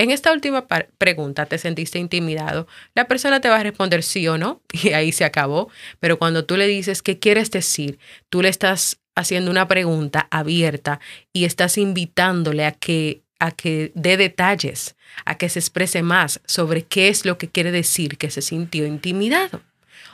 En 0.00 0.12
esta 0.12 0.32
última 0.32 0.64
pregunta, 0.96 1.46
¿te 1.46 1.58
sentiste 1.58 1.98
intimidado? 1.98 2.68
La 2.94 3.08
persona 3.08 3.40
te 3.40 3.48
va 3.48 3.56
a 3.56 3.62
responder 3.64 4.04
sí 4.04 4.28
o 4.28 4.38
no 4.38 4.62
y 4.72 4.90
ahí 4.90 5.10
se 5.10 5.24
acabó. 5.24 5.70
Pero 5.98 6.18
cuando 6.18 6.44
tú 6.44 6.56
le 6.56 6.68
dices 6.68 7.02
qué 7.02 7.18
quieres 7.18 7.50
decir, 7.50 7.98
tú 8.28 8.40
le 8.40 8.48
estás 8.48 9.00
haciendo 9.16 9.50
una 9.50 9.66
pregunta 9.66 10.28
abierta 10.30 11.00
y 11.32 11.44
estás 11.44 11.76
invitándole 11.76 12.64
a 12.64 12.72
que 12.72 13.22
a 13.40 13.52
que 13.52 13.92
dé 13.94 14.16
detalles, 14.16 14.96
a 15.24 15.36
que 15.36 15.48
se 15.48 15.60
exprese 15.60 16.02
más 16.02 16.40
sobre 16.44 16.82
qué 16.82 17.06
es 17.06 17.24
lo 17.24 17.38
que 17.38 17.48
quiere 17.48 17.70
decir 17.70 18.18
que 18.18 18.30
se 18.30 18.42
sintió 18.42 18.84
intimidado. 18.84 19.62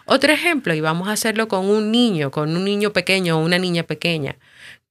Otro 0.04 0.30
ejemplo, 0.30 0.74
y 0.74 0.82
vamos 0.82 1.08
a 1.08 1.12
hacerlo 1.12 1.48
con 1.48 1.64
un 1.64 1.90
niño, 1.90 2.30
con 2.30 2.54
un 2.54 2.64
niño 2.64 2.92
pequeño 2.92 3.38
o 3.38 3.42
una 3.42 3.58
niña 3.58 3.84
pequeña. 3.84 4.36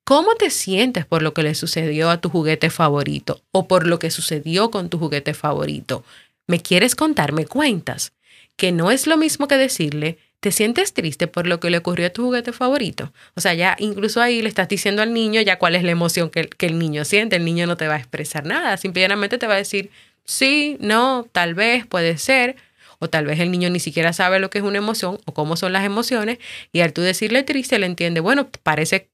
¿Cómo 0.05 0.35
te 0.35 0.49
sientes 0.49 1.05
por 1.05 1.21
lo 1.21 1.33
que 1.33 1.43
le 1.43 1.55
sucedió 1.55 2.09
a 2.09 2.19
tu 2.19 2.29
juguete 2.29 2.69
favorito 2.69 3.41
o 3.51 3.67
por 3.67 3.87
lo 3.87 3.99
que 3.99 4.11
sucedió 4.11 4.69
con 4.69 4.89
tu 4.89 4.99
juguete 4.99 5.33
favorito? 5.33 6.03
¿Me 6.45 6.59
quieres 6.61 6.95
contar? 6.95 7.31
¿Me 7.31 7.45
cuentas? 7.45 8.11
Que 8.57 8.71
no 8.71 8.91
es 8.91 9.07
lo 9.07 9.17
mismo 9.17 9.47
que 9.47 9.55
decirle, 9.55 10.17
¿Te 10.43 10.51
sientes 10.51 10.93
triste 10.93 11.27
por 11.27 11.47
lo 11.47 11.61
que 11.61 11.69
le 11.69 11.77
ocurrió 11.77 12.07
a 12.07 12.09
tu 12.09 12.25
juguete 12.25 12.51
favorito? 12.51 13.13
O 13.33 13.39
sea, 13.39 13.53
ya 13.53 13.77
incluso 13.79 14.21
ahí 14.21 14.41
le 14.41 14.49
estás 14.49 14.67
diciendo 14.67 15.01
al 15.01 15.13
niño 15.13 15.39
ya 15.39 15.57
cuál 15.57 15.73
es 15.73 15.83
la 15.83 15.91
emoción 15.91 16.29
que, 16.29 16.49
el 16.59 16.77
niño 16.77 17.05
siente. 17.05 17.37
El 17.37 17.45
niño 17.45 17.65
no 17.65 17.77
te 17.77 17.87
va 17.87 17.93
a 17.93 17.99
expresar 17.99 18.45
nada, 18.45 18.75
simplemente 18.75 19.37
te 19.37 19.47
va 19.47 19.53
a 19.53 19.57
decir 19.57 19.89
sí, 20.25 20.75
no, 20.81 21.25
tal 21.31 21.53
vez, 21.53 21.85
puede 21.87 22.17
ser, 22.17 22.57
o 22.99 23.09
tal 23.09 23.25
vez 23.25 23.39
el 23.39 23.51
niño 23.51 23.69
ni 23.69 23.79
siquiera 23.79 24.11
sabe 24.11 24.39
lo 24.39 24.49
que 24.49 24.57
es 24.57 24.65
una 24.65 24.79
emoción 24.79 25.17
o 25.23 25.33
cómo 25.33 25.55
son 25.55 25.71
las 25.71 25.85
emociones, 25.85 26.39
y 26.73 26.81
al 26.81 26.91
tú 26.91 26.99
decirle 26.99 27.43
triste, 27.43 27.79
le 27.79 27.85
entiende, 27.85 28.19
bueno, 28.19 28.49
parece 28.63 29.07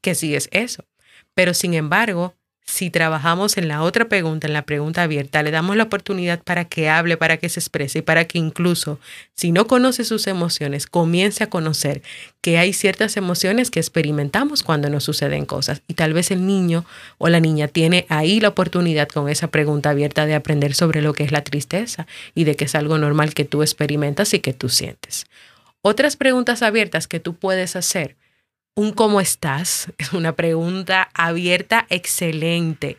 que 0.00 0.14
sí 0.14 0.34
es 0.34 0.48
eso. 0.52 0.84
Pero 1.34 1.54
sin 1.54 1.74
embargo, 1.74 2.34
si 2.70 2.90
trabajamos 2.90 3.56
en 3.58 3.68
la 3.68 3.82
otra 3.82 4.08
pregunta, 4.08 4.46
en 4.46 4.52
la 4.52 4.62
pregunta 4.62 5.02
abierta, 5.02 5.42
le 5.42 5.50
damos 5.50 5.76
la 5.76 5.84
oportunidad 5.84 6.42
para 6.42 6.66
que 6.66 6.88
hable, 6.88 7.16
para 7.16 7.36
que 7.36 7.48
se 7.48 7.58
exprese 7.58 7.98
y 7.98 8.02
para 8.02 8.26
que 8.26 8.38
incluso, 8.38 9.00
si 9.34 9.50
no 9.50 9.66
conoce 9.66 10.04
sus 10.04 10.26
emociones, 10.28 10.86
comience 10.86 11.42
a 11.42 11.48
conocer 11.48 12.02
que 12.40 12.58
hay 12.58 12.72
ciertas 12.72 13.16
emociones 13.16 13.70
que 13.70 13.80
experimentamos 13.80 14.62
cuando 14.62 14.88
nos 14.88 15.04
suceden 15.04 15.46
cosas. 15.46 15.82
Y 15.88 15.94
tal 15.94 16.12
vez 16.12 16.30
el 16.30 16.46
niño 16.46 16.84
o 17.18 17.28
la 17.28 17.40
niña 17.40 17.66
tiene 17.66 18.06
ahí 18.08 18.40
la 18.40 18.48
oportunidad 18.48 19.08
con 19.08 19.28
esa 19.28 19.48
pregunta 19.48 19.90
abierta 19.90 20.26
de 20.26 20.34
aprender 20.34 20.74
sobre 20.74 21.02
lo 21.02 21.12
que 21.12 21.24
es 21.24 21.32
la 21.32 21.42
tristeza 21.42 22.06
y 22.34 22.44
de 22.44 22.54
que 22.54 22.66
es 22.66 22.74
algo 22.76 22.98
normal 22.98 23.34
que 23.34 23.44
tú 23.44 23.62
experimentas 23.62 24.32
y 24.32 24.38
que 24.38 24.52
tú 24.52 24.68
sientes. 24.68 25.26
Otras 25.82 26.16
preguntas 26.16 26.62
abiertas 26.62 27.08
que 27.08 27.20
tú 27.20 27.34
puedes 27.34 27.74
hacer 27.74 28.16
un 28.74 28.92
cómo 28.92 29.20
estás 29.20 29.92
es 29.98 30.12
una 30.12 30.34
pregunta 30.34 31.10
abierta 31.14 31.86
excelente. 31.90 32.98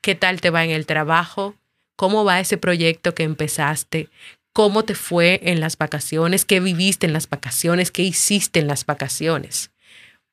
¿Qué 0.00 0.14
tal 0.14 0.40
te 0.40 0.50
va 0.50 0.64
en 0.64 0.70
el 0.70 0.86
trabajo? 0.86 1.54
¿Cómo 1.96 2.24
va 2.24 2.40
ese 2.40 2.56
proyecto 2.56 3.14
que 3.14 3.24
empezaste? 3.24 4.08
¿Cómo 4.52 4.84
te 4.84 4.94
fue 4.94 5.40
en 5.44 5.60
las 5.60 5.76
vacaciones? 5.76 6.44
¿Qué 6.44 6.60
viviste 6.60 7.06
en 7.06 7.12
las 7.12 7.28
vacaciones? 7.28 7.90
¿Qué 7.90 8.02
hiciste 8.02 8.60
en 8.60 8.66
las 8.66 8.86
vacaciones? 8.86 9.70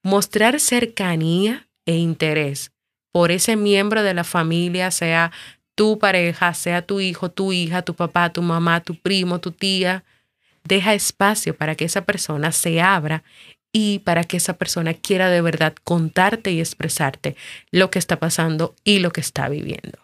Mostrar 0.03 0.59
cercanía 0.59 1.67
e 1.85 1.95
interés 1.95 2.71
por 3.11 3.31
ese 3.31 3.55
miembro 3.55 4.03
de 4.03 4.13
la 4.13 4.23
familia, 4.23 4.91
sea 4.91 5.31
tu 5.75 5.99
pareja, 5.99 6.53
sea 6.53 6.81
tu 6.81 6.99
hijo, 6.99 7.29
tu 7.29 7.51
hija, 7.51 7.81
tu 7.81 7.93
papá, 7.93 8.31
tu 8.31 8.41
mamá, 8.41 8.81
tu 8.81 8.95
primo, 8.95 9.39
tu 9.39 9.51
tía, 9.51 10.03
deja 10.63 10.93
espacio 10.93 11.55
para 11.55 11.75
que 11.75 11.85
esa 11.85 12.05
persona 12.05 12.51
se 12.51 12.81
abra 12.81 13.23
y 13.71 13.99
para 13.99 14.23
que 14.23 14.37
esa 14.37 14.53
persona 14.53 14.93
quiera 14.93 15.29
de 15.29 15.41
verdad 15.41 15.75
contarte 15.83 16.51
y 16.51 16.59
expresarte 16.59 17.35
lo 17.71 17.91
que 17.91 17.99
está 17.99 18.19
pasando 18.19 18.75
y 18.83 18.99
lo 18.99 19.11
que 19.11 19.21
está 19.21 19.49
viviendo. 19.49 19.99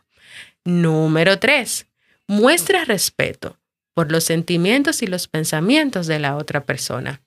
Número 0.65 1.39
tres, 1.39 1.87
muestra 2.27 2.85
respeto 2.85 3.57
por 3.93 4.11
los 4.11 4.23
sentimientos 4.23 5.01
y 5.01 5.07
los 5.07 5.27
pensamientos 5.27 6.07
de 6.07 6.19
la 6.19 6.35
otra 6.35 6.65
persona. 6.65 7.21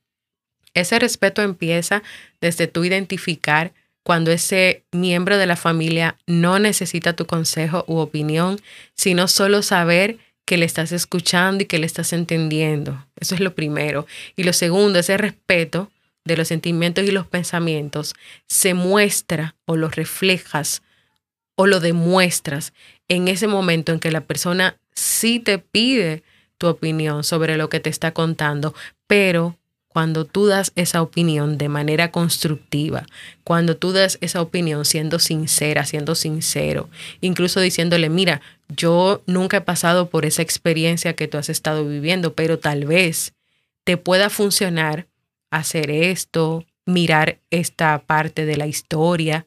Ese 0.74 0.98
respeto 0.98 1.42
empieza 1.42 2.02
desde 2.40 2.66
tu 2.66 2.84
identificar 2.84 3.72
cuando 4.02 4.30
ese 4.30 4.84
miembro 4.92 5.36
de 5.36 5.46
la 5.46 5.56
familia 5.56 6.16
no 6.26 6.58
necesita 6.58 7.14
tu 7.14 7.26
consejo 7.26 7.84
u 7.88 7.96
opinión, 7.96 8.60
sino 8.94 9.26
solo 9.26 9.62
saber 9.62 10.18
que 10.44 10.56
le 10.56 10.64
estás 10.64 10.92
escuchando 10.92 11.64
y 11.64 11.66
que 11.66 11.78
le 11.78 11.86
estás 11.86 12.12
entendiendo. 12.12 13.04
Eso 13.18 13.34
es 13.34 13.40
lo 13.40 13.54
primero. 13.54 14.06
Y 14.36 14.44
lo 14.44 14.52
segundo, 14.52 15.00
ese 15.00 15.16
respeto 15.16 15.90
de 16.26 16.36
los 16.36 16.48
sentimientos 16.48 17.04
y 17.04 17.12
los 17.12 17.26
pensamientos 17.26 18.14
se 18.46 18.74
muestra 18.74 19.54
o 19.64 19.76
lo 19.76 19.88
reflejas 19.88 20.82
o 21.54 21.66
lo 21.66 21.80
demuestras 21.80 22.74
en 23.08 23.28
ese 23.28 23.46
momento 23.46 23.92
en 23.92 24.00
que 24.00 24.10
la 24.10 24.20
persona 24.20 24.76
sí 24.92 25.40
te 25.40 25.58
pide 25.58 26.22
tu 26.58 26.66
opinión 26.66 27.24
sobre 27.24 27.56
lo 27.56 27.68
que 27.68 27.80
te 27.80 27.90
está 27.90 28.12
contando, 28.12 28.74
pero 29.06 29.56
cuando 29.88 30.26
tú 30.26 30.46
das 30.46 30.72
esa 30.74 31.00
opinión 31.00 31.56
de 31.56 31.70
manera 31.70 32.10
constructiva, 32.10 33.06
cuando 33.44 33.78
tú 33.78 33.92
das 33.92 34.18
esa 34.20 34.42
opinión 34.42 34.84
siendo 34.84 35.18
sincera, 35.18 35.86
siendo 35.86 36.14
sincero, 36.14 36.90
incluso 37.22 37.60
diciéndole, 37.60 38.10
mira, 38.10 38.42
yo 38.68 39.22
nunca 39.26 39.58
he 39.58 39.60
pasado 39.62 40.10
por 40.10 40.26
esa 40.26 40.42
experiencia 40.42 41.14
que 41.14 41.28
tú 41.28 41.38
has 41.38 41.48
estado 41.48 41.86
viviendo, 41.86 42.34
pero 42.34 42.58
tal 42.58 42.84
vez 42.84 43.32
te 43.84 43.96
pueda 43.96 44.28
funcionar 44.28 45.06
hacer 45.50 45.90
esto, 45.90 46.64
mirar 46.86 47.40
esta 47.50 47.98
parte 47.98 48.46
de 48.46 48.56
la 48.56 48.66
historia, 48.66 49.46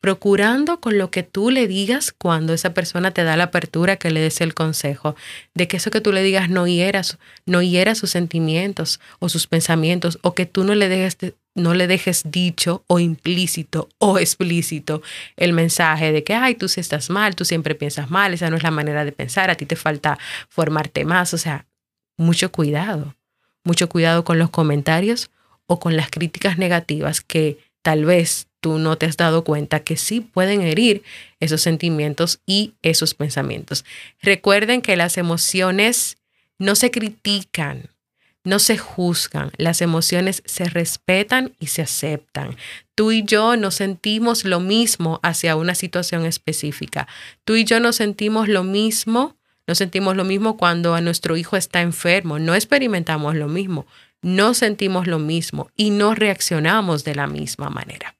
procurando 0.00 0.80
con 0.80 0.96
lo 0.96 1.10
que 1.10 1.24
tú 1.24 1.50
le 1.50 1.66
digas 1.66 2.12
cuando 2.12 2.52
esa 2.54 2.72
persona 2.72 3.10
te 3.10 3.24
da 3.24 3.36
la 3.36 3.44
apertura 3.44 3.96
que 3.96 4.10
le 4.10 4.20
des 4.20 4.40
el 4.40 4.54
consejo, 4.54 5.16
de 5.54 5.66
que 5.66 5.78
eso 5.78 5.90
que 5.90 6.00
tú 6.00 6.12
le 6.12 6.22
digas 6.22 6.48
no 6.50 6.66
hiera, 6.66 7.02
no 7.46 7.62
hiera 7.62 7.94
sus 7.94 8.10
sentimientos 8.10 9.00
o 9.18 9.28
sus 9.28 9.48
pensamientos, 9.48 10.18
o 10.22 10.34
que 10.34 10.46
tú 10.46 10.64
no 10.64 10.74
le 10.74 10.88
dejes 10.88 11.16
no 11.54 11.74
le 11.74 11.88
dejes 11.88 12.22
dicho 12.30 12.84
o 12.86 13.00
implícito 13.00 13.88
o 13.98 14.20
explícito 14.20 15.02
el 15.36 15.52
mensaje 15.52 16.12
de 16.12 16.22
que, 16.22 16.32
ay, 16.32 16.54
tú 16.54 16.68
si 16.68 16.80
estás 16.80 17.10
mal, 17.10 17.34
tú 17.34 17.44
siempre 17.44 17.74
piensas 17.74 18.10
mal, 18.10 18.32
esa 18.32 18.48
no 18.48 18.56
es 18.56 18.62
la 18.62 18.70
manera 18.70 19.04
de 19.04 19.10
pensar, 19.10 19.50
a 19.50 19.56
ti 19.56 19.66
te 19.66 19.74
falta 19.74 20.18
formarte 20.48 21.04
más, 21.04 21.34
o 21.34 21.38
sea, 21.38 21.66
mucho 22.16 22.52
cuidado 22.52 23.17
mucho 23.68 23.88
cuidado 23.90 24.24
con 24.24 24.38
los 24.38 24.48
comentarios 24.48 25.30
o 25.66 25.78
con 25.78 25.94
las 25.94 26.10
críticas 26.10 26.56
negativas 26.56 27.20
que 27.20 27.58
tal 27.82 28.06
vez 28.06 28.48
tú 28.60 28.78
no 28.78 28.96
te 28.96 29.04
has 29.04 29.18
dado 29.18 29.44
cuenta 29.44 29.80
que 29.80 29.98
sí 29.98 30.22
pueden 30.22 30.62
herir 30.62 31.02
esos 31.38 31.60
sentimientos 31.60 32.40
y 32.46 32.72
esos 32.80 33.12
pensamientos. 33.12 33.84
Recuerden 34.22 34.80
que 34.80 34.96
las 34.96 35.18
emociones 35.18 36.16
no 36.58 36.76
se 36.76 36.90
critican, 36.90 37.90
no 38.42 38.58
se 38.58 38.78
juzgan, 38.78 39.52
las 39.58 39.82
emociones 39.82 40.42
se 40.46 40.64
respetan 40.64 41.52
y 41.60 41.66
se 41.66 41.82
aceptan. 41.82 42.56
Tú 42.94 43.12
y 43.12 43.22
yo 43.22 43.56
no 43.56 43.70
sentimos 43.70 44.46
lo 44.46 44.60
mismo 44.60 45.20
hacia 45.22 45.56
una 45.56 45.74
situación 45.74 46.24
específica. 46.24 47.06
Tú 47.44 47.56
y 47.56 47.64
yo 47.64 47.80
no 47.80 47.92
sentimos 47.92 48.48
lo 48.48 48.64
mismo 48.64 49.36
no 49.68 49.74
sentimos 49.74 50.16
lo 50.16 50.24
mismo 50.24 50.56
cuando 50.56 50.94
a 50.94 51.02
nuestro 51.02 51.36
hijo 51.36 51.54
está 51.56 51.82
enfermo, 51.82 52.38
no 52.38 52.54
experimentamos 52.54 53.34
lo 53.34 53.48
mismo, 53.48 53.86
no 54.22 54.54
sentimos 54.54 55.06
lo 55.06 55.18
mismo 55.18 55.70
y 55.76 55.90
no 55.90 56.14
reaccionamos 56.14 57.04
de 57.04 57.14
la 57.14 57.26
misma 57.26 57.68
manera. 57.68 58.16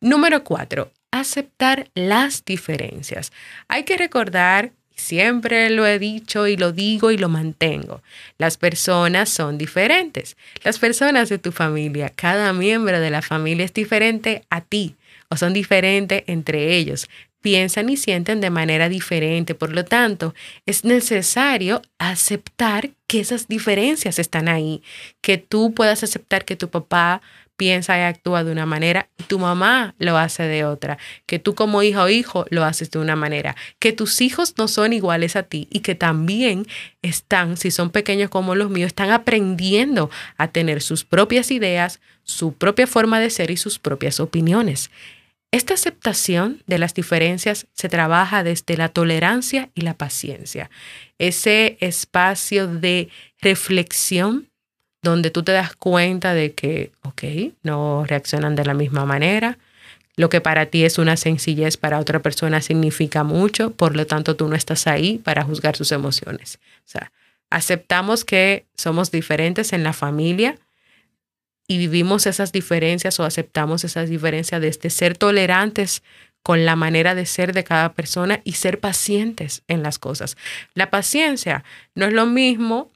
Número 0.00 0.42
cuatro, 0.42 0.90
aceptar 1.12 1.88
las 1.94 2.44
diferencias. 2.44 3.30
Hay 3.68 3.84
que 3.84 3.96
recordar, 3.96 4.72
siempre 4.96 5.70
lo 5.70 5.86
he 5.86 6.00
dicho 6.00 6.48
y 6.48 6.56
lo 6.56 6.72
digo 6.72 7.12
y 7.12 7.16
lo 7.16 7.28
mantengo, 7.28 8.02
las 8.36 8.56
personas 8.56 9.28
son 9.28 9.58
diferentes. 9.58 10.36
Las 10.64 10.80
personas 10.80 11.28
de 11.28 11.38
tu 11.38 11.52
familia, 11.52 12.10
cada 12.10 12.52
miembro 12.52 12.98
de 12.98 13.10
la 13.10 13.22
familia 13.22 13.64
es 13.64 13.72
diferente 13.72 14.42
a 14.50 14.62
ti 14.62 14.96
o 15.28 15.36
son 15.36 15.52
diferentes 15.52 16.24
entre 16.26 16.74
ellos 16.74 17.08
piensan 17.42 17.90
y 17.90 17.96
sienten 17.96 18.40
de 18.40 18.50
manera 18.50 18.88
diferente. 18.88 19.54
Por 19.54 19.72
lo 19.72 19.84
tanto, 19.84 20.34
es 20.64 20.84
necesario 20.84 21.82
aceptar 21.98 22.90
que 23.06 23.20
esas 23.20 23.48
diferencias 23.48 24.18
están 24.18 24.48
ahí, 24.48 24.82
que 25.20 25.36
tú 25.36 25.74
puedas 25.74 26.02
aceptar 26.02 26.44
que 26.46 26.56
tu 26.56 26.70
papá 26.70 27.20
piensa 27.56 27.98
y 27.98 28.00
actúa 28.00 28.44
de 28.44 28.50
una 28.50 28.66
manera 28.66 29.08
y 29.18 29.24
tu 29.24 29.38
mamá 29.38 29.94
lo 29.98 30.16
hace 30.16 30.44
de 30.44 30.64
otra, 30.64 30.98
que 31.26 31.38
tú 31.38 31.54
como 31.54 31.82
hija 31.82 32.02
o 32.02 32.08
hijo 32.08 32.46
lo 32.50 32.64
haces 32.64 32.90
de 32.90 32.98
una 32.98 33.14
manera, 33.14 33.54
que 33.78 33.92
tus 33.92 34.20
hijos 34.20 34.54
no 34.56 34.66
son 34.68 34.92
iguales 34.92 35.36
a 35.36 35.42
ti 35.42 35.68
y 35.70 35.80
que 35.80 35.94
también 35.94 36.66
están, 37.02 37.56
si 37.56 37.70
son 37.70 37.90
pequeños 37.90 38.30
como 38.30 38.54
los 38.54 38.70
míos, 38.70 38.88
están 38.88 39.10
aprendiendo 39.10 40.10
a 40.38 40.48
tener 40.48 40.82
sus 40.82 41.04
propias 41.04 41.50
ideas, 41.50 42.00
su 42.24 42.52
propia 42.52 42.86
forma 42.86 43.20
de 43.20 43.30
ser 43.30 43.50
y 43.50 43.56
sus 43.56 43.78
propias 43.78 44.18
opiniones. 44.18 44.90
Esta 45.52 45.74
aceptación 45.74 46.62
de 46.66 46.78
las 46.78 46.94
diferencias 46.94 47.66
se 47.74 47.90
trabaja 47.90 48.42
desde 48.42 48.78
la 48.78 48.88
tolerancia 48.88 49.68
y 49.74 49.82
la 49.82 49.92
paciencia. 49.92 50.70
Ese 51.18 51.76
espacio 51.80 52.66
de 52.66 53.10
reflexión 53.38 54.48
donde 55.02 55.30
tú 55.30 55.42
te 55.42 55.52
das 55.52 55.76
cuenta 55.76 56.32
de 56.32 56.54
que, 56.54 56.92
ok, 57.02 57.22
no 57.62 58.04
reaccionan 58.06 58.56
de 58.56 58.64
la 58.64 58.72
misma 58.72 59.04
manera. 59.04 59.58
Lo 60.16 60.30
que 60.30 60.40
para 60.40 60.66
ti 60.66 60.84
es 60.84 60.96
una 60.96 61.18
sencillez, 61.18 61.76
para 61.76 61.98
otra 61.98 62.22
persona 62.22 62.62
significa 62.62 63.22
mucho, 63.22 63.72
por 63.72 63.94
lo 63.94 64.06
tanto 64.06 64.36
tú 64.36 64.48
no 64.48 64.56
estás 64.56 64.86
ahí 64.86 65.18
para 65.18 65.42
juzgar 65.42 65.76
sus 65.76 65.92
emociones. 65.92 66.60
O 66.86 66.88
sea, 66.88 67.12
aceptamos 67.50 68.24
que 68.24 68.64
somos 68.74 69.10
diferentes 69.10 69.74
en 69.74 69.84
la 69.84 69.92
familia, 69.92 70.56
y 71.66 71.78
vivimos 71.78 72.26
esas 72.26 72.52
diferencias 72.52 73.18
o 73.20 73.24
aceptamos 73.24 73.84
esas 73.84 74.10
diferencias 74.10 74.60
desde 74.60 74.90
ser 74.90 75.16
tolerantes 75.16 76.02
con 76.42 76.64
la 76.64 76.76
manera 76.76 77.14
de 77.14 77.24
ser 77.26 77.52
de 77.52 77.64
cada 77.64 77.94
persona 77.94 78.40
y 78.44 78.52
ser 78.52 78.80
pacientes 78.80 79.62
en 79.68 79.82
las 79.82 79.98
cosas. 79.98 80.36
La 80.74 80.90
paciencia 80.90 81.64
no 81.94 82.06
es 82.06 82.12
lo 82.12 82.26
mismo 82.26 82.90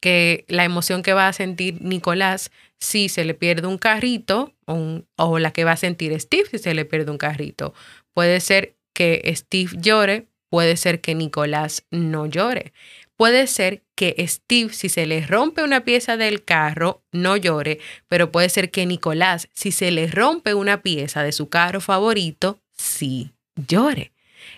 que 0.00 0.44
la 0.48 0.64
emoción 0.64 1.02
que 1.02 1.12
va 1.12 1.28
a 1.28 1.32
sentir 1.32 1.82
Nicolás 1.82 2.50
si 2.78 3.08
se 3.08 3.24
le 3.24 3.34
pierde 3.34 3.66
un 3.66 3.76
carrito 3.76 4.54
o, 4.66 5.02
o 5.16 5.38
la 5.38 5.52
que 5.52 5.64
va 5.64 5.72
a 5.72 5.76
sentir 5.76 6.18
Steve 6.18 6.48
si 6.50 6.58
se 6.58 6.74
le 6.74 6.84
pierde 6.84 7.10
un 7.10 7.18
carrito. 7.18 7.74
Puede 8.14 8.40
ser 8.40 8.76
que 8.94 9.30
Steve 9.36 9.72
llore, 9.74 10.26
puede 10.48 10.76
ser 10.76 11.00
que 11.00 11.14
Nicolás 11.14 11.84
no 11.90 12.26
llore 12.26 12.72
Puede 13.20 13.48
ser 13.48 13.82
que 13.96 14.14
Steve, 14.26 14.72
si 14.72 14.88
se 14.88 15.04
le 15.04 15.26
rompe 15.26 15.62
una 15.62 15.84
pieza 15.84 16.16
del 16.16 16.42
carro, 16.42 17.02
no 17.12 17.36
llore, 17.36 17.78
pero 18.08 18.32
puede 18.32 18.48
ser 18.48 18.70
que 18.70 18.86
Nicolás, 18.86 19.50
si 19.52 19.72
se 19.72 19.90
le 19.90 20.06
rompe 20.06 20.54
una 20.54 20.80
pieza 20.80 21.22
de 21.22 21.32
su 21.32 21.50
carro 21.50 21.82
favorito, 21.82 22.62
sí 22.72 23.34
llore. 23.56 24.12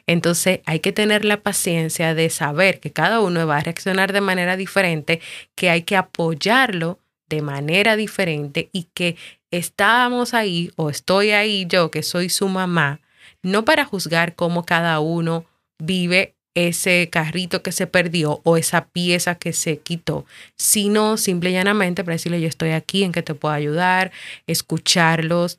Entonces 0.07 0.61
hay 0.64 0.78
que 0.78 0.92
tener 0.92 1.25
la 1.25 1.42
paciencia 1.42 2.14
de 2.14 2.31
saber 2.31 2.78
que 2.78 2.92
cada 2.92 3.19
uno 3.19 3.45
va 3.49 3.57
a 3.57 3.62
reaccionar 3.64 4.12
de 4.12 4.21
manera 4.21 4.57
diferente, 4.57 5.21
que 5.57 5.69
hay 5.69 5.83
que 5.83 5.97
apoyarlo 5.97 7.00
de 7.28 7.42
manera 7.42 7.97
diferente 7.97 8.71
y 8.73 8.85
que 8.95 9.16
estamos 9.50 10.35
ahí 10.35 10.71
o 10.76 10.88
estoy 10.88 11.33
ahí 11.33 11.66
yo 11.69 11.90
que 11.90 12.04
soy 12.04 12.28
su 12.28 12.47
mamá, 12.47 13.00
no 13.42 13.64
para 13.64 13.85
juzgar 13.85 14.37
cómo 14.37 14.64
cada 14.64 15.00
uno 15.00 15.47
vive 15.81 16.37
ese 16.54 17.09
carrito 17.11 17.62
que 17.62 17.73
se 17.73 17.87
perdió 17.87 18.40
o 18.44 18.56
esa 18.56 18.87
pieza 18.87 19.37
que 19.37 19.52
se 19.52 19.78
quitó, 19.78 20.26
sino 20.56 21.16
simple 21.16 21.50
y 21.50 21.54
llanamente 21.54 22.04
para 22.04 22.14
decirle 22.14 22.40
yo 22.40 22.49
estoy 22.49 22.71
aquí 22.71 23.04
en 23.04 23.12
que 23.12 23.23
te 23.23 23.35
puedo 23.35 23.54
ayudar, 23.54 24.12
escucharlos, 24.47 25.59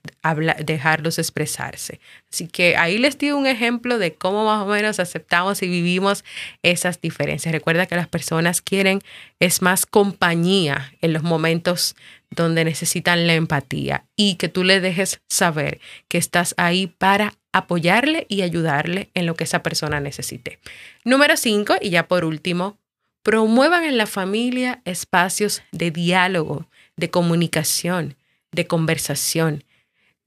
dejarlos 0.63 1.17
expresarse. 1.17 1.99
Así 2.31 2.47
que 2.47 2.77
ahí 2.77 2.97
les 2.97 3.17
di 3.17 3.31
un 3.31 3.47
ejemplo 3.47 3.97
de 3.97 4.13
cómo 4.13 4.45
más 4.45 4.63
o 4.63 4.67
menos 4.67 4.99
aceptamos 4.99 5.61
y 5.63 5.67
vivimos 5.67 6.23
esas 6.61 7.01
diferencias. 7.01 7.51
Recuerda 7.51 7.85
que 7.87 7.95
las 7.95 8.07
personas 8.07 8.61
quieren 8.61 9.01
es 9.39 9.61
más 9.61 9.85
compañía 9.85 10.93
en 11.01 11.13
los 11.13 11.23
momentos 11.23 11.95
donde 12.35 12.65
necesitan 12.65 13.27
la 13.27 13.33
empatía 13.33 14.05
y 14.15 14.35
que 14.35 14.49
tú 14.49 14.63
le 14.63 14.79
dejes 14.79 15.21
saber 15.29 15.79
que 16.07 16.17
estás 16.17 16.53
ahí 16.57 16.87
para 16.87 17.33
apoyarle 17.51 18.25
y 18.29 18.41
ayudarle 18.41 19.09
en 19.13 19.25
lo 19.25 19.35
que 19.35 19.43
esa 19.43 19.63
persona 19.63 19.99
necesite. 19.99 20.59
Número 21.03 21.37
cinco, 21.37 21.75
y 21.79 21.91
ya 21.91 22.07
por 22.07 22.25
último, 22.25 22.77
promuevan 23.21 23.83
en 23.85 23.97
la 23.97 24.07
familia 24.07 24.81
espacios 24.85 25.63
de 25.71 25.91
diálogo, 25.91 26.67
de 26.97 27.09
comunicación, 27.09 28.15
de 28.51 28.67
conversación. 28.67 29.63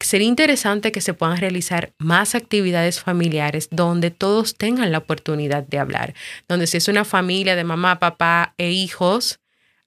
Sería 0.01 0.29
interesante 0.29 0.93
que 0.93 1.01
se 1.01 1.15
puedan 1.15 1.39
realizar 1.39 1.93
más 1.99 2.35
actividades 2.35 3.01
familiares 3.01 3.69
donde 3.71 4.11
todos 4.11 4.57
tengan 4.57 4.93
la 4.93 4.99
oportunidad 4.99 5.63
de 5.63 5.79
hablar, 5.79 6.15
donde 6.49 6.67
si 6.67 6.77
es 6.77 6.89
una 6.89 7.05
familia 7.05 7.57
de 7.57 7.65
mamá, 7.65 7.99
papá 7.99 8.55
e 8.59 8.71
hijos, 8.71 9.41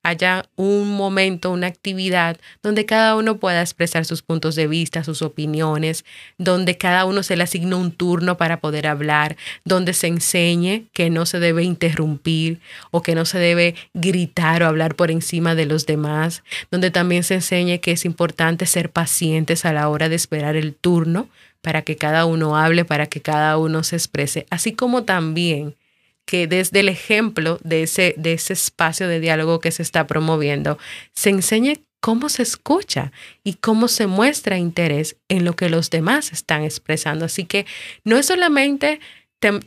haya 0.04 0.46
un 0.56 0.96
momento, 0.96 1.52
una 1.52 1.68
actividad 1.68 2.38
donde 2.64 2.86
cada 2.86 3.16
uno 3.16 3.38
pueda 3.38 3.62
expresar 3.62 4.06
sus 4.06 4.22
puntos 4.22 4.56
de 4.56 4.68
vista, 4.68 5.04
sus 5.04 5.22
opiniones, 5.22 6.06
donde 6.38 6.78
cada 6.78 7.06
uno 7.06 7.24
se 7.24 7.36
le 7.36 7.44
asigne 7.44 7.76
un 7.76 7.92
turno 7.92 8.38
para 8.38 8.60
poder 8.60 8.88
hablar, 8.88 9.36
donde 9.66 9.94
se 9.94 10.08
enseñe 10.08 10.88
que 10.94 11.10
no 11.10 11.26
se 11.26 11.40
debe 11.40 11.64
interrumpir 11.64 12.60
o 12.92 13.02
que 13.02 13.16
no 13.16 13.26
se 13.26 13.40
debe 13.40 13.76
gritar 13.94 14.64
o 14.64 14.68
hablar 14.68 14.96
por 14.96 15.12
encima 15.12 15.56
de 15.56 15.66
los 15.66 15.86
demás, 15.86 16.44
donde 16.72 16.92
también 16.92 17.24
se 17.24 17.36
enseñe 17.36 17.80
que 17.80 17.92
es 17.92 18.06
importante 18.06 18.66
ser 18.66 18.92
pacientes 18.92 19.66
a 19.66 19.74
la 19.74 19.90
hora 19.90 20.10
de 20.10 20.16
esperar 20.16 20.56
el 20.56 20.76
turno 20.76 21.30
para 21.62 21.82
que 21.82 21.98
cada 21.98 22.26
uno 22.26 22.58
hable, 22.58 22.86
para 22.86 23.08
que 23.08 23.22
cada 23.22 23.58
uno 23.58 23.84
se 23.84 23.98
exprese, 23.98 24.46
así 24.50 24.74
como 24.74 25.04
también 25.04 25.76
que 26.30 26.46
desde 26.46 26.82
el 26.82 26.90
ejemplo 26.90 27.58
de 27.64 27.82
ese, 27.82 28.14
de 28.16 28.34
ese 28.34 28.54
espacio 28.54 29.08
de 29.08 29.20
diálogo 29.20 29.60
que 29.60 29.72
se 29.72 29.82
está 29.82 30.06
promoviendo, 30.06 30.78
se 31.12 31.32
enseñe 31.32 31.80
cómo 32.02 32.30
se 32.30 32.44
escucha 32.44 33.12
y 33.44 33.56
cómo 33.56 33.88
se 33.88 34.06
muestra 34.06 34.60
interés 34.60 35.18
en 35.28 35.44
lo 35.44 35.56
que 35.56 35.70
los 35.70 35.90
demás 35.90 36.32
están 36.32 36.64
expresando. 36.64 37.26
Así 37.26 37.46
que 37.46 37.66
no 38.04 38.16
es 38.16 38.28
solamente 38.28 39.00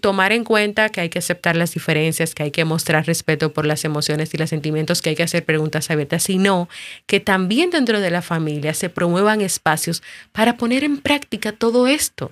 tomar 0.01 0.31
en 0.31 0.45
cuenta 0.45 0.89
que 0.91 1.01
hay 1.01 1.09
que 1.09 1.19
aceptar 1.19 1.57
las 1.57 1.75
diferencias, 1.75 2.33
que 2.33 2.45
hay 2.45 2.53
que 2.53 2.65
mostrar 2.65 3.07
respeto 3.07 3.53
por 3.53 3.67
las 3.67 3.85
emociones 3.85 4.33
y 4.33 4.39
los 4.39 4.51
sentimientos, 4.51 5.03
que 5.03 5.11
hay 5.11 5.17
que 5.17 5.25
hacer 5.25 5.45
preguntas 5.45 5.91
abiertas, 5.91 6.23
sino 6.23 6.69
que 7.07 7.19
también 7.19 7.71
dentro 7.71 7.99
de 7.99 8.11
la 8.13 8.23
familia 8.23 8.73
se 8.73 8.89
promuevan 8.89 9.41
espacios 9.41 10.01
para 10.31 10.57
poner 10.57 10.85
en 10.85 10.99
práctica 10.99 11.51
todo 11.51 11.89
esto 11.89 12.31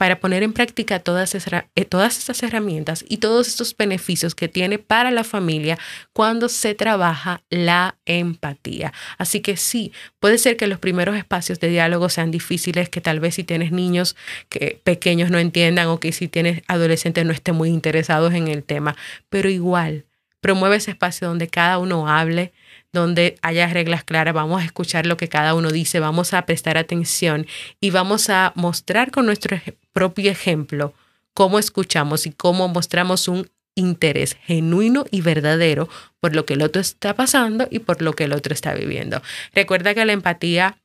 para 0.00 0.18
poner 0.18 0.42
en 0.42 0.54
práctica 0.54 1.00
todas, 1.00 1.34
esas, 1.34 1.52
eh, 1.52 2.46
herramientas 2.46 3.04
y 3.06 3.18
todos 3.18 3.48
estos 3.48 3.76
beneficios 3.76 4.34
que 4.34 4.48
tiene 4.48 4.78
para 4.78 5.10
la 5.10 5.24
familia 5.24 5.78
cuando 6.14 6.48
se 6.48 6.74
trabaja 6.74 7.42
la 7.50 7.96
empatía. 8.06 8.94
Así 9.18 9.40
que 9.40 9.58
sí, 9.58 9.92
puede 10.18 10.38
ser 10.38 10.56
que 10.56 10.68
los 10.68 10.78
primeros 10.78 11.18
espacios 11.18 11.60
de 11.60 11.68
diálogo 11.68 12.08
sean 12.08 12.30
difíciles, 12.30 12.88
que 12.88 13.02
tal 13.02 13.20
vez 13.20 13.34
si 13.34 13.44
tienes 13.44 13.72
niños 13.72 14.16
que 14.48 14.80
pequeños 14.82 15.30
no 15.30 15.38
entiendan 15.38 15.88
o 15.88 16.00
que 16.00 16.12
si 16.12 16.28
tienes 16.28 16.62
adolescentes 16.66 17.26
no 17.26 17.32
estén 17.32 17.56
muy 17.56 17.68
interesados 17.68 18.32
en 18.32 18.48
el 18.48 18.64
tema, 18.64 18.96
pero 19.28 19.50
igual 19.50 20.06
promueve 20.40 20.76
ese 20.76 20.92
espacio 20.92 21.28
donde 21.28 21.48
cada 21.48 21.76
uno 21.76 22.08
hable, 22.08 22.54
donde 22.90 23.36
haya 23.42 23.66
reglas 23.66 24.04
claras, 24.04 24.32
vamos 24.32 24.62
a 24.62 24.64
escuchar 24.64 25.04
lo 25.04 25.18
que 25.18 25.28
cada 25.28 25.54
uno 25.54 25.70
dice, 25.70 26.00
vamos 26.00 26.32
a 26.32 26.46
prestar 26.46 26.78
atención 26.78 27.46
y 27.80 27.90
vamos 27.90 28.30
a 28.30 28.52
mostrar 28.56 29.10
con 29.10 29.26
nuestro 29.26 29.60
propio 29.92 30.30
ejemplo 30.30 30.94
cómo 31.34 31.58
escuchamos 31.58 32.26
y 32.26 32.32
cómo 32.32 32.68
mostramos 32.68 33.28
un 33.28 33.50
interés 33.74 34.36
genuino 34.42 35.04
y 35.10 35.20
verdadero 35.20 35.88
por 36.18 36.34
lo 36.34 36.44
que 36.44 36.54
el 36.54 36.62
otro 36.62 36.80
está 36.80 37.14
pasando 37.14 37.66
y 37.70 37.78
por 37.78 38.02
lo 38.02 38.12
que 38.12 38.24
el 38.24 38.32
otro 38.32 38.52
está 38.52 38.74
viviendo. 38.74 39.22
Recuerda 39.54 39.94
que 39.94 40.04
la 40.04 40.12
empatía 40.12 40.76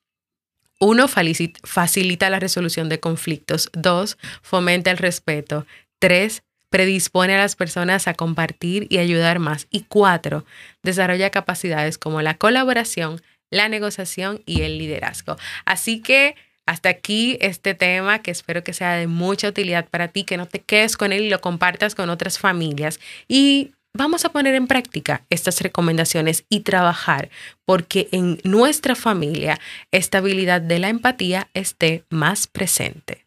uno, 0.80 1.08
facilita 1.08 2.30
la 2.30 2.40
resolución 2.40 2.90
de 2.90 3.00
conflictos. 3.00 3.70
Dos, 3.74 4.18
fomenta 4.42 4.92
el 4.92 4.98
respeto. 4.98 5.66
Tres, 6.00 6.44
predispone 6.70 7.36
a 7.36 7.40
las 7.40 7.56
personas 7.56 8.08
a 8.08 8.14
compartir 8.14 8.88
y 8.90 8.98
ayudar 8.98 9.40
más. 9.40 9.68
Y 9.72 9.82
cuatro, 9.84 10.46
desarrolla 10.84 11.30
capacidades 11.30 11.98
como 11.98 12.22
la 12.22 12.38
colaboración, 12.38 13.22
la 13.50 13.70
negociación 13.70 14.42
y 14.46 14.64
el 14.64 14.78
liderazgo. 14.78 15.38
Así 15.64 16.02
que 16.02 16.36
hasta 16.66 16.90
aquí 16.90 17.38
este 17.42 17.74
tema 17.74 18.20
que 18.20 18.32
espero 18.32 18.64
que 18.64 18.74
sea 18.74 18.94
de 18.94 19.08
mucha 19.08 19.48
utilidad 19.48 19.88
para 19.88 20.08
ti, 20.10 20.24
que 20.24 20.38
no 20.38 20.48
te 20.48 20.60
quedes 20.60 20.98
con 20.98 21.12
él 21.12 21.24
y 21.24 21.30
lo 21.30 21.42
compartas 21.42 21.96
con 21.96 22.10
otras 22.10 22.40
familias. 22.40 23.00
Y 23.28 23.74
vamos 23.94 24.26
a 24.26 24.30
poner 24.30 24.56
en 24.56 24.68
práctica 24.68 25.24
estas 25.30 25.62
recomendaciones 25.62 26.46
y 26.50 26.62
trabajar 26.62 27.30
porque 27.66 28.10
en 28.12 28.40
nuestra 28.44 28.96
familia 28.96 29.60
esta 29.92 30.20
habilidad 30.20 30.62
de 30.62 30.80
la 30.80 30.90
empatía 30.90 31.50
esté 31.54 32.04
más 32.10 32.48
presente. 32.48 33.25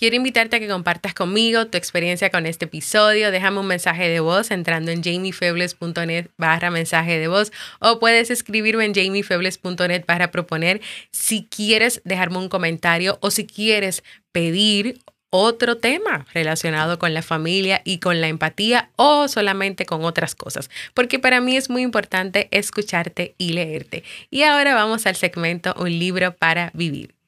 Quiero 0.00 0.16
invitarte 0.16 0.56
a 0.56 0.60
que 0.60 0.66
compartas 0.66 1.12
conmigo 1.12 1.66
tu 1.66 1.76
experiencia 1.76 2.30
con 2.30 2.46
este 2.46 2.64
episodio. 2.64 3.30
Déjame 3.30 3.60
un 3.60 3.66
mensaje 3.66 4.08
de 4.08 4.20
voz 4.20 4.50
entrando 4.50 4.90
en 4.90 5.02
jamiefebles.net 5.02 6.28
barra 6.38 6.70
mensaje 6.70 7.18
de 7.18 7.28
voz 7.28 7.52
o 7.80 7.98
puedes 7.98 8.30
escribirme 8.30 8.86
en 8.86 8.94
jamiefebles.net 8.94 10.06
para 10.06 10.30
proponer 10.30 10.80
si 11.12 11.44
quieres 11.54 12.00
dejarme 12.06 12.38
un 12.38 12.48
comentario 12.48 13.18
o 13.20 13.30
si 13.30 13.46
quieres 13.46 14.02
pedir 14.32 15.00
otro 15.28 15.76
tema 15.76 16.26
relacionado 16.32 16.98
con 16.98 17.12
la 17.12 17.20
familia 17.20 17.82
y 17.84 17.98
con 17.98 18.22
la 18.22 18.28
empatía 18.28 18.88
o 18.96 19.28
solamente 19.28 19.84
con 19.84 20.06
otras 20.06 20.34
cosas, 20.34 20.70
porque 20.94 21.18
para 21.18 21.42
mí 21.42 21.58
es 21.58 21.68
muy 21.68 21.82
importante 21.82 22.48
escucharte 22.52 23.34
y 23.36 23.50
leerte. 23.50 24.02
Y 24.30 24.44
ahora 24.44 24.74
vamos 24.74 25.04
al 25.04 25.16
segmento 25.16 25.74
Un 25.76 25.90
libro 25.90 26.34
para 26.34 26.70
vivir. 26.72 27.19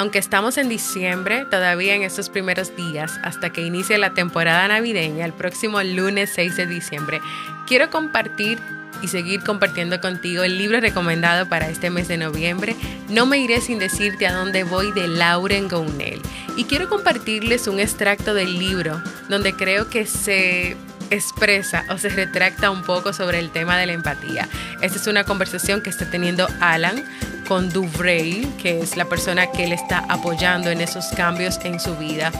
Aunque 0.00 0.18
estamos 0.18 0.56
en 0.56 0.70
diciembre, 0.70 1.44
todavía 1.44 1.94
en 1.94 2.04
estos 2.04 2.30
primeros 2.30 2.74
días, 2.74 3.20
hasta 3.22 3.50
que 3.50 3.60
inicie 3.60 3.98
la 3.98 4.14
temporada 4.14 4.66
navideña, 4.66 5.26
el 5.26 5.34
próximo 5.34 5.82
lunes 5.82 6.30
6 6.36 6.56
de 6.56 6.66
diciembre, 6.66 7.20
quiero 7.66 7.90
compartir 7.90 8.58
y 9.02 9.08
seguir 9.08 9.44
compartiendo 9.44 10.00
contigo 10.00 10.42
el 10.42 10.56
libro 10.56 10.80
recomendado 10.80 11.50
para 11.50 11.68
este 11.68 11.90
mes 11.90 12.08
de 12.08 12.16
noviembre, 12.16 12.76
No 13.10 13.26
me 13.26 13.40
iré 13.40 13.60
sin 13.60 13.78
decirte 13.78 14.26
a 14.26 14.32
dónde 14.32 14.64
voy 14.64 14.90
de 14.92 15.06
Lauren 15.06 15.68
Gounel. 15.68 16.22
Y 16.56 16.64
quiero 16.64 16.88
compartirles 16.88 17.68
un 17.68 17.78
extracto 17.78 18.32
del 18.32 18.58
libro 18.58 19.02
donde 19.28 19.52
creo 19.52 19.90
que 19.90 20.06
se 20.06 20.78
expresa 21.10 21.84
o 21.90 21.98
se 21.98 22.08
retracta 22.08 22.70
un 22.70 22.82
poco 22.82 23.12
sobre 23.12 23.38
el 23.38 23.50
tema 23.50 23.76
de 23.76 23.86
la 23.86 23.92
empatía. 23.92 24.48
Esta 24.80 24.98
es 24.98 25.06
una 25.06 25.24
conversación 25.24 25.82
que 25.82 25.90
está 25.90 26.10
teniendo 26.10 26.48
Alan 26.60 27.04
con 27.48 27.70
Duvray, 27.70 28.46
que 28.62 28.80
es 28.80 28.96
la 28.96 29.06
persona 29.06 29.50
que 29.50 29.66
le 29.66 29.74
está 29.74 30.04
apoyando 30.08 30.70
en 30.70 30.80
esos 30.80 31.06
cambios 31.16 31.58
en 31.64 31.80
su 31.80 31.96
vida. 31.96 32.30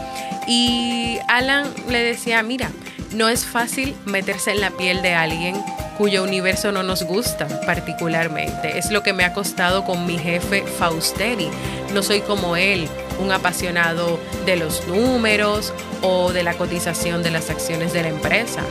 Y 0.47 1.19
Alan 1.29 1.67
le 1.89 1.99
decía, 1.99 2.43
mira, 2.43 2.71
no 3.13 3.29
es 3.29 3.45
fácil 3.45 3.97
meterse 4.05 4.53
en 4.53 4.61
la 4.61 4.71
piel 4.71 5.03
de 5.03 5.15
alguien 5.15 5.57
cuyo 5.99 6.23
universo 6.23 6.73
no 6.73 6.83
nos 6.83 7.03
gusta 7.03 7.47
particularmente. 7.67 8.79
Es 8.79 8.91
lo 8.91 9.03
que 9.03 9.13
me 9.13 9.25
ha 9.25 9.35
costado 9.35 9.85
con 9.85 10.07
mi 10.07 10.17
jefe 10.17 10.63
Fausteri. 10.79 11.51
No 11.93 12.03
soy 12.03 12.21
como 12.21 12.57
él, 12.57 12.89
un 13.21 13.33
apasionado 13.33 14.19
de 14.47 14.57
los 14.57 14.87
números 14.87 15.73
o 16.03 16.33
de 16.33 16.43
la 16.43 16.55
cotización 16.55 17.23
de 17.23 17.31
las 17.31 17.51
acciones 17.51 17.93
de 17.93 18.03
la 18.03 18.09
empresa. 18.09 18.63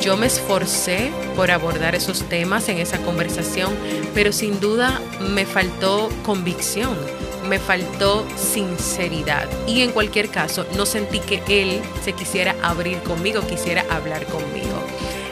Yo 0.00 0.16
me 0.16 0.26
esforcé 0.26 1.10
por 1.36 1.50
abordar 1.50 1.94
esos 1.94 2.22
temas 2.22 2.68
en 2.70 2.78
esa 2.78 2.98
conversación, 2.98 3.74
pero 4.14 4.32
sin 4.32 4.58
duda 4.58 4.98
me 5.20 5.44
faltó 5.44 6.08
convicción, 6.24 6.96
me 7.46 7.58
faltó 7.58 8.26
sinceridad. 8.34 9.46
Y 9.66 9.82
en 9.82 9.90
cualquier 9.90 10.30
caso, 10.30 10.66
no 10.74 10.86
sentí 10.86 11.20
que 11.20 11.62
él 11.62 11.82
se 12.02 12.14
quisiera 12.14 12.56
abrir 12.62 12.98
conmigo, 13.00 13.46
quisiera 13.46 13.84
hablar 13.90 14.24
conmigo. 14.26 14.82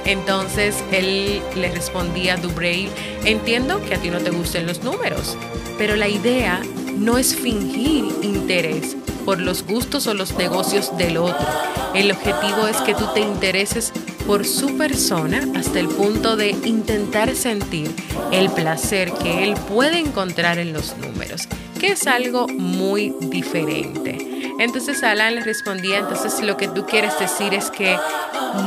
Entonces 0.04 0.74
él 0.92 1.42
le 1.54 1.70
respondía 1.70 2.35
a 2.35 2.37
Dubrail, 2.37 2.90
entiendo 3.24 3.81
que 3.83 3.94
a 3.94 3.98
ti 3.98 4.11
no 4.11 4.18
te 4.18 4.31
gusten 4.31 4.66
los 4.66 4.83
números, 4.83 5.37
pero 5.76 5.96
la 5.96 6.09
idea 6.09 6.62
no 6.98 7.18
es 7.18 7.34
fingir 7.34 8.04
interés 8.22 8.96
por 9.24 9.40
los 9.40 9.64
gustos 9.64 10.06
o 10.06 10.14
los 10.14 10.37
negocios 10.37 10.96
del 10.96 11.18
otro. 11.18 11.46
El 11.94 12.11
objetivo 12.11 12.66
es 12.66 12.76
que 12.78 12.94
tú 12.94 13.04
te 13.14 13.20
intereses 13.20 13.92
por 14.26 14.44
su 14.44 14.76
persona 14.76 15.46
hasta 15.54 15.80
el 15.80 15.88
punto 15.88 16.37
de 16.37 16.50
intentar 16.64 17.34
sentir 17.34 17.90
el 18.32 18.50
placer 18.50 19.12
que 19.22 19.44
él 19.44 19.54
puede 19.68 19.98
encontrar 19.98 20.58
en 20.58 20.72
los 20.72 20.96
números, 20.98 21.48
que 21.78 21.88
es 21.88 22.06
algo 22.06 22.48
muy 22.48 23.14
diferente. 23.20 24.18
Entonces 24.58 25.02
Alan 25.04 25.36
le 25.36 25.42
respondía, 25.42 25.98
entonces 25.98 26.40
lo 26.42 26.56
que 26.56 26.66
tú 26.68 26.84
quieres 26.84 27.16
decir 27.18 27.54
es 27.54 27.70
que 27.70 27.96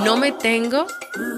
no 0.06 0.18
me 0.18 0.32
tengo 0.32 0.88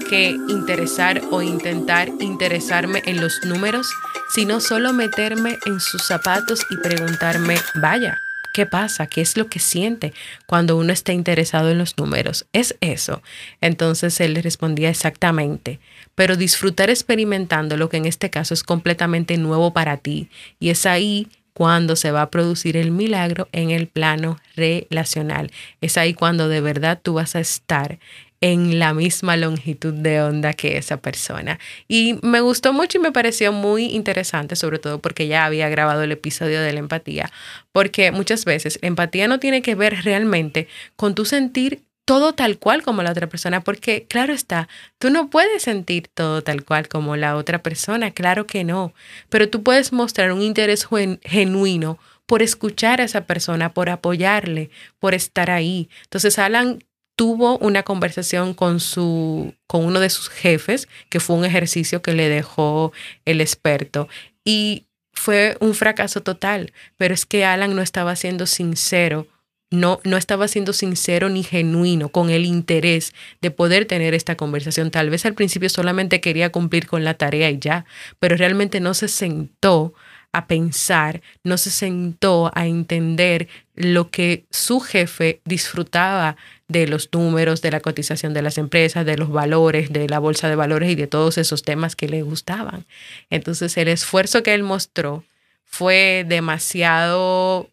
que 0.08 0.28
interesar 0.48 1.20
o 1.30 1.42
intentar 1.42 2.08
interesarme 2.20 3.02
en 3.06 3.20
los 3.20 3.44
números, 3.44 3.88
sino 4.34 4.60
solo 4.60 4.92
meterme 4.92 5.58
en 5.66 5.80
sus 5.80 6.06
zapatos 6.06 6.64
y 6.70 6.76
preguntarme, 6.76 7.56
vaya, 7.80 8.18
¿qué 8.54 8.64
pasa? 8.64 9.08
¿Qué 9.08 9.20
es 9.20 9.36
lo 9.36 9.48
que 9.48 9.58
siente 9.58 10.14
cuando 10.46 10.76
uno 10.76 10.92
está 10.92 11.12
interesado 11.12 11.70
en 11.70 11.78
los 11.78 11.98
números? 11.98 12.46
Es 12.52 12.76
eso. 12.80 13.22
Entonces 13.60 14.20
él 14.20 14.34
le 14.34 14.42
respondía 14.42 14.88
exactamente, 14.88 15.80
pero 16.14 16.36
disfrutar 16.36 16.90
experimentando 16.90 17.76
lo 17.76 17.88
que 17.88 17.96
en 17.96 18.06
este 18.06 18.30
caso 18.30 18.54
es 18.54 18.62
completamente 18.62 19.36
nuevo 19.36 19.72
para 19.72 19.96
ti. 19.96 20.30
Y 20.60 20.70
es 20.70 20.86
ahí 20.86 21.28
cuando 21.54 21.96
se 21.96 22.10
va 22.10 22.22
a 22.22 22.30
producir 22.30 22.76
el 22.76 22.90
milagro 22.90 23.48
en 23.52 23.70
el 23.70 23.86
plano 23.86 24.38
relacional. 24.56 25.50
Es 25.80 25.96
ahí 25.96 26.12
cuando 26.12 26.48
de 26.48 26.60
verdad 26.60 27.00
tú 27.02 27.14
vas 27.14 27.36
a 27.36 27.40
estar 27.40 27.98
en 28.40 28.78
la 28.78 28.92
misma 28.92 29.38
longitud 29.38 29.94
de 29.94 30.20
onda 30.20 30.52
que 30.52 30.76
esa 30.76 30.98
persona. 30.98 31.58
Y 31.88 32.18
me 32.20 32.42
gustó 32.42 32.74
mucho 32.74 32.98
y 32.98 33.00
me 33.00 33.10
pareció 33.10 33.52
muy 33.52 33.86
interesante, 33.86 34.54
sobre 34.54 34.78
todo 34.78 34.98
porque 34.98 35.28
ya 35.28 35.46
había 35.46 35.70
grabado 35.70 36.02
el 36.02 36.12
episodio 36.12 36.60
de 36.60 36.74
la 36.74 36.80
empatía, 36.80 37.30
porque 37.72 38.10
muchas 38.10 38.44
veces 38.44 38.78
la 38.82 38.88
empatía 38.88 39.28
no 39.28 39.40
tiene 39.40 39.62
que 39.62 39.74
ver 39.74 40.04
realmente 40.04 40.68
con 40.96 41.14
tu 41.14 41.24
sentir 41.24 41.84
todo 42.04 42.34
tal 42.34 42.58
cual 42.58 42.82
como 42.82 43.02
la 43.02 43.10
otra 43.10 43.28
persona, 43.28 43.62
porque 43.62 44.06
claro 44.08 44.32
está, 44.32 44.68
tú 44.98 45.10
no 45.10 45.30
puedes 45.30 45.62
sentir 45.62 46.08
todo 46.08 46.42
tal 46.42 46.64
cual 46.64 46.88
como 46.88 47.16
la 47.16 47.36
otra 47.36 47.62
persona, 47.62 48.10
claro 48.10 48.46
que 48.46 48.64
no, 48.64 48.92
pero 49.28 49.48
tú 49.48 49.62
puedes 49.62 49.92
mostrar 49.92 50.32
un 50.32 50.42
interés 50.42 50.86
genuino 51.22 51.98
por 52.26 52.42
escuchar 52.42 53.00
a 53.00 53.04
esa 53.04 53.22
persona, 53.22 53.72
por 53.72 53.90
apoyarle, 53.90 54.70
por 54.98 55.14
estar 55.14 55.50
ahí. 55.50 55.88
Entonces 56.04 56.38
Alan 56.38 56.78
tuvo 57.16 57.58
una 57.58 57.82
conversación 57.82 58.54
con 58.54 58.80
su 58.80 59.54
con 59.66 59.84
uno 59.84 60.00
de 60.00 60.10
sus 60.10 60.28
jefes, 60.28 60.88
que 61.08 61.20
fue 61.20 61.36
un 61.36 61.44
ejercicio 61.44 62.02
que 62.02 62.12
le 62.12 62.28
dejó 62.28 62.92
el 63.24 63.40
experto 63.40 64.08
y 64.44 64.86
fue 65.12 65.56
un 65.60 65.74
fracaso 65.74 66.22
total, 66.22 66.72
pero 66.96 67.14
es 67.14 67.24
que 67.24 67.44
Alan 67.44 67.74
no 67.76 67.82
estaba 67.82 68.16
siendo 68.16 68.46
sincero 68.46 69.28
no, 69.70 70.00
no 70.04 70.16
estaba 70.16 70.48
siendo 70.48 70.72
sincero 70.72 71.28
ni 71.28 71.42
genuino 71.42 72.08
con 72.08 72.30
el 72.30 72.44
interés 72.44 73.12
de 73.40 73.50
poder 73.50 73.86
tener 73.86 74.14
esta 74.14 74.36
conversación. 74.36 74.90
Tal 74.90 75.10
vez 75.10 75.26
al 75.26 75.34
principio 75.34 75.68
solamente 75.68 76.20
quería 76.20 76.50
cumplir 76.50 76.86
con 76.86 77.04
la 77.04 77.14
tarea 77.14 77.50
y 77.50 77.58
ya, 77.58 77.84
pero 78.18 78.36
realmente 78.36 78.80
no 78.80 78.94
se 78.94 79.08
sentó 79.08 79.94
a 80.34 80.48
pensar, 80.48 81.22
no 81.44 81.56
se 81.58 81.70
sentó 81.70 82.50
a 82.54 82.66
entender 82.66 83.48
lo 83.76 84.10
que 84.10 84.46
su 84.50 84.80
jefe 84.80 85.40
disfrutaba 85.44 86.36
de 86.66 86.88
los 86.88 87.08
números, 87.12 87.62
de 87.62 87.70
la 87.70 87.78
cotización 87.78 88.34
de 88.34 88.42
las 88.42 88.58
empresas, 88.58 89.06
de 89.06 89.16
los 89.16 89.30
valores, 89.30 89.92
de 89.92 90.08
la 90.08 90.18
bolsa 90.18 90.48
de 90.48 90.56
valores 90.56 90.90
y 90.90 90.96
de 90.96 91.06
todos 91.06 91.38
esos 91.38 91.62
temas 91.62 91.94
que 91.94 92.08
le 92.08 92.22
gustaban. 92.22 92.84
Entonces 93.30 93.76
el 93.76 93.86
esfuerzo 93.86 94.42
que 94.42 94.54
él 94.54 94.64
mostró 94.64 95.24
fue 95.64 96.24
demasiado 96.28 97.70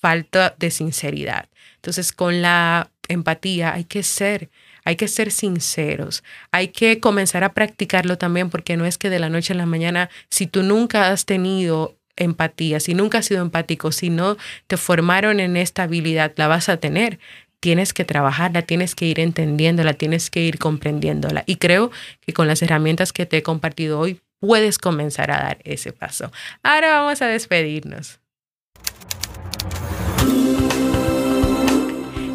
falta 0.00 0.54
de 0.58 0.70
sinceridad. 0.70 1.48
Entonces, 1.76 2.12
con 2.12 2.42
la 2.42 2.90
empatía 3.08 3.74
hay 3.74 3.84
que 3.84 4.02
ser, 4.02 4.50
hay 4.84 4.96
que 4.96 5.08
ser 5.08 5.30
sinceros, 5.30 6.22
hay 6.52 6.68
que 6.68 7.00
comenzar 7.00 7.44
a 7.44 7.52
practicarlo 7.52 8.18
también 8.18 8.50
porque 8.50 8.76
no 8.76 8.86
es 8.86 8.98
que 8.98 9.10
de 9.10 9.18
la 9.18 9.28
noche 9.28 9.52
a 9.52 9.56
la 9.56 9.66
mañana, 9.66 10.10
si 10.30 10.46
tú 10.46 10.62
nunca 10.62 11.10
has 11.10 11.26
tenido 11.26 11.96
empatía, 12.16 12.80
si 12.80 12.94
nunca 12.94 13.18
has 13.18 13.26
sido 13.26 13.42
empático, 13.42 13.92
si 13.92 14.10
no 14.10 14.36
te 14.66 14.76
formaron 14.76 15.40
en 15.40 15.56
esta 15.56 15.84
habilidad, 15.84 16.32
la 16.36 16.48
vas 16.48 16.68
a 16.68 16.76
tener. 16.76 17.18
Tienes 17.60 17.92
que 17.92 18.04
trabajarla, 18.04 18.62
tienes 18.62 18.94
que 18.94 19.06
ir 19.06 19.20
entendiéndola, 19.20 19.92
tienes 19.94 20.30
que 20.30 20.42
ir 20.42 20.58
comprendiéndola. 20.58 21.44
Y 21.46 21.56
creo 21.56 21.90
que 22.20 22.32
con 22.32 22.46
las 22.46 22.62
herramientas 22.62 23.12
que 23.12 23.26
te 23.26 23.38
he 23.38 23.42
compartido 23.42 23.98
hoy 23.98 24.20
puedes 24.38 24.78
comenzar 24.78 25.30
a 25.30 25.42
dar 25.42 25.58
ese 25.64 25.92
paso. 25.92 26.32
Ahora 26.62 27.00
vamos 27.00 27.20
a 27.20 27.26
despedirnos. 27.26 28.20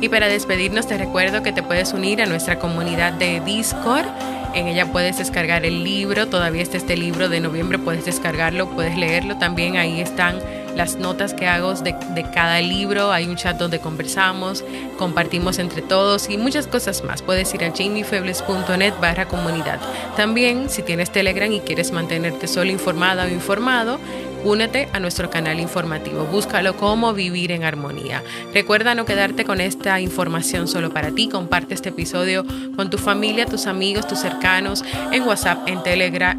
Y 0.06 0.10
para 0.10 0.28
despedirnos 0.28 0.86
te 0.86 1.00
recuerdo 1.00 1.42
que 1.42 1.52
te 1.52 1.64
puedes 1.64 1.92
unir 1.92 2.22
a 2.22 2.28
nuestra 2.28 2.60
comunidad 2.60 3.14
de 3.14 3.40
Discord. 3.40 4.06
En 4.54 4.68
ella 4.68 4.92
puedes 4.92 5.18
descargar 5.18 5.66
el 5.66 5.84
libro, 5.84 6.28
todavía 6.28 6.62
está 6.62 6.78
este 6.78 6.96
libro 6.96 7.28
de 7.28 7.40
noviembre, 7.40 7.80
puedes 7.80 8.06
descargarlo, 8.06 8.70
puedes 8.70 8.96
leerlo. 8.96 9.40
También 9.40 9.78
ahí 9.78 10.02
están 10.02 10.40
las 10.76 10.98
notas 10.98 11.34
que 11.34 11.48
hago 11.48 11.74
de, 11.74 11.96
cada 12.32 12.62
libro. 12.62 13.12
Hay 13.12 13.28
un 13.28 13.36
chat 13.36 13.58
donde 13.58 13.80
conversamos, 13.80 14.64
compartimos 15.00 15.58
entre 15.58 15.82
todos 15.82 16.30
y 16.30 16.38
muchas 16.38 16.68
cosas 16.68 17.04
más. 17.04 17.24
Puedes 17.24 17.52
ir 17.56 17.64
a 17.64 17.72
jamiefebles.net 17.76 18.94
barra 19.02 19.28
comunidad. 19.28 19.80
También, 20.16 20.70
si 20.70 20.84
tienes 20.84 21.12
Telegram 21.12 21.52
y 21.52 21.62
quieres 21.62 21.92
mantenerte 21.92 22.48
solo 22.48 22.70
informada 22.70 23.26
o 23.26 23.28
informado, 23.28 24.00
Únete 24.46 24.90
a 24.94 25.00
nuestro 25.00 25.32
canal 25.32 25.60
informativo, 25.60 26.24
búscalo 26.26 26.78
como 26.78 27.16
Vivir 27.16 27.52
en 27.52 27.64
Armonía. 27.64 28.22
Recuerda 28.54 28.94
no 28.94 29.04
quedarte 29.04 29.44
con 29.44 29.60
esta 29.60 30.00
información 30.00 30.68
solo 30.68 30.94
para 30.94 31.10
ti, 31.10 31.30
comparte 31.30 31.74
este 31.74 31.90
episodio 31.90 32.46
con 32.76 32.92
tu 32.92 33.00
familia, 33.00 33.48
tus 33.48 33.66
amigos, 33.66 34.08
tus 34.08 34.20
cercanos, 34.20 34.86
en 35.12 35.24
WhatsApp, 35.24 35.68
en 35.68 35.82
Telegram, 35.82 36.38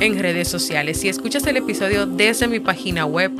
en 0.00 0.18
redes 0.18 0.48
sociales. 0.48 0.98
Si 0.98 1.08
escuchas 1.08 1.46
el 1.46 1.56
episodio 1.56 2.06
desde 2.06 2.48
mi 2.48 2.58
página 2.58 3.06
web, 3.06 3.30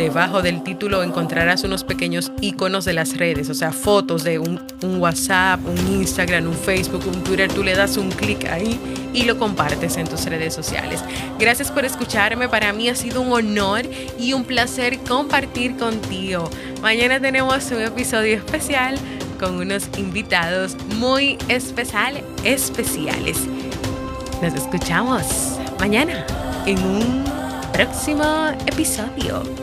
debajo 0.00 0.40
del 0.40 0.62
título 0.62 1.02
encontrarás 1.02 1.62
unos 1.62 1.84
pequeños 1.84 2.32
iconos 2.40 2.86
de 2.86 2.94
las 2.94 3.18
redes, 3.18 3.50
o 3.50 3.54
sea, 3.54 3.70
fotos 3.70 4.24
de 4.24 4.38
un, 4.38 4.58
WhatsApp, 4.82 5.60
un 5.66 6.00
Instagram, 6.00 6.46
un 6.46 6.54
Facebook, 6.54 7.02
un 7.06 7.22
Twitter. 7.22 7.52
Tú 7.52 7.62
le 7.62 7.74
das 7.74 7.98
un 7.98 8.10
clic 8.10 8.46
ahí 8.46 8.80
y 9.12 9.24
lo 9.24 9.38
compartes 9.38 9.98
en 9.98 10.08
tus 10.08 10.24
redes 10.24 10.54
sociales. 10.54 11.04
Gracias 11.38 11.70
por 11.70 11.84
escucharme. 11.84 12.48
Para 12.48 12.72
mí 12.72 12.88
ha 12.88 12.94
sido 12.94 13.20
un 13.20 13.30
honor 13.32 13.82
y 14.18 14.32
un 14.32 14.44
placer 14.44 14.98
compartir 15.00 15.76
contigo. 15.76 16.48
Mañana 16.80 17.20
tenemos 17.20 17.70
un 17.70 17.82
episodio 17.82 18.36
especial 18.36 18.96
con 19.38 19.56
unos 19.56 19.86
invitados 19.98 20.76
muy 20.96 21.36
especial, 21.48 22.22
especiales. 22.42 23.38
Nos 24.40 24.54
escuchamos 24.54 25.58
mañana 25.78 26.24
en 26.64 26.82
un 26.82 27.24
próximo 27.74 28.48
episodio. 28.66 29.59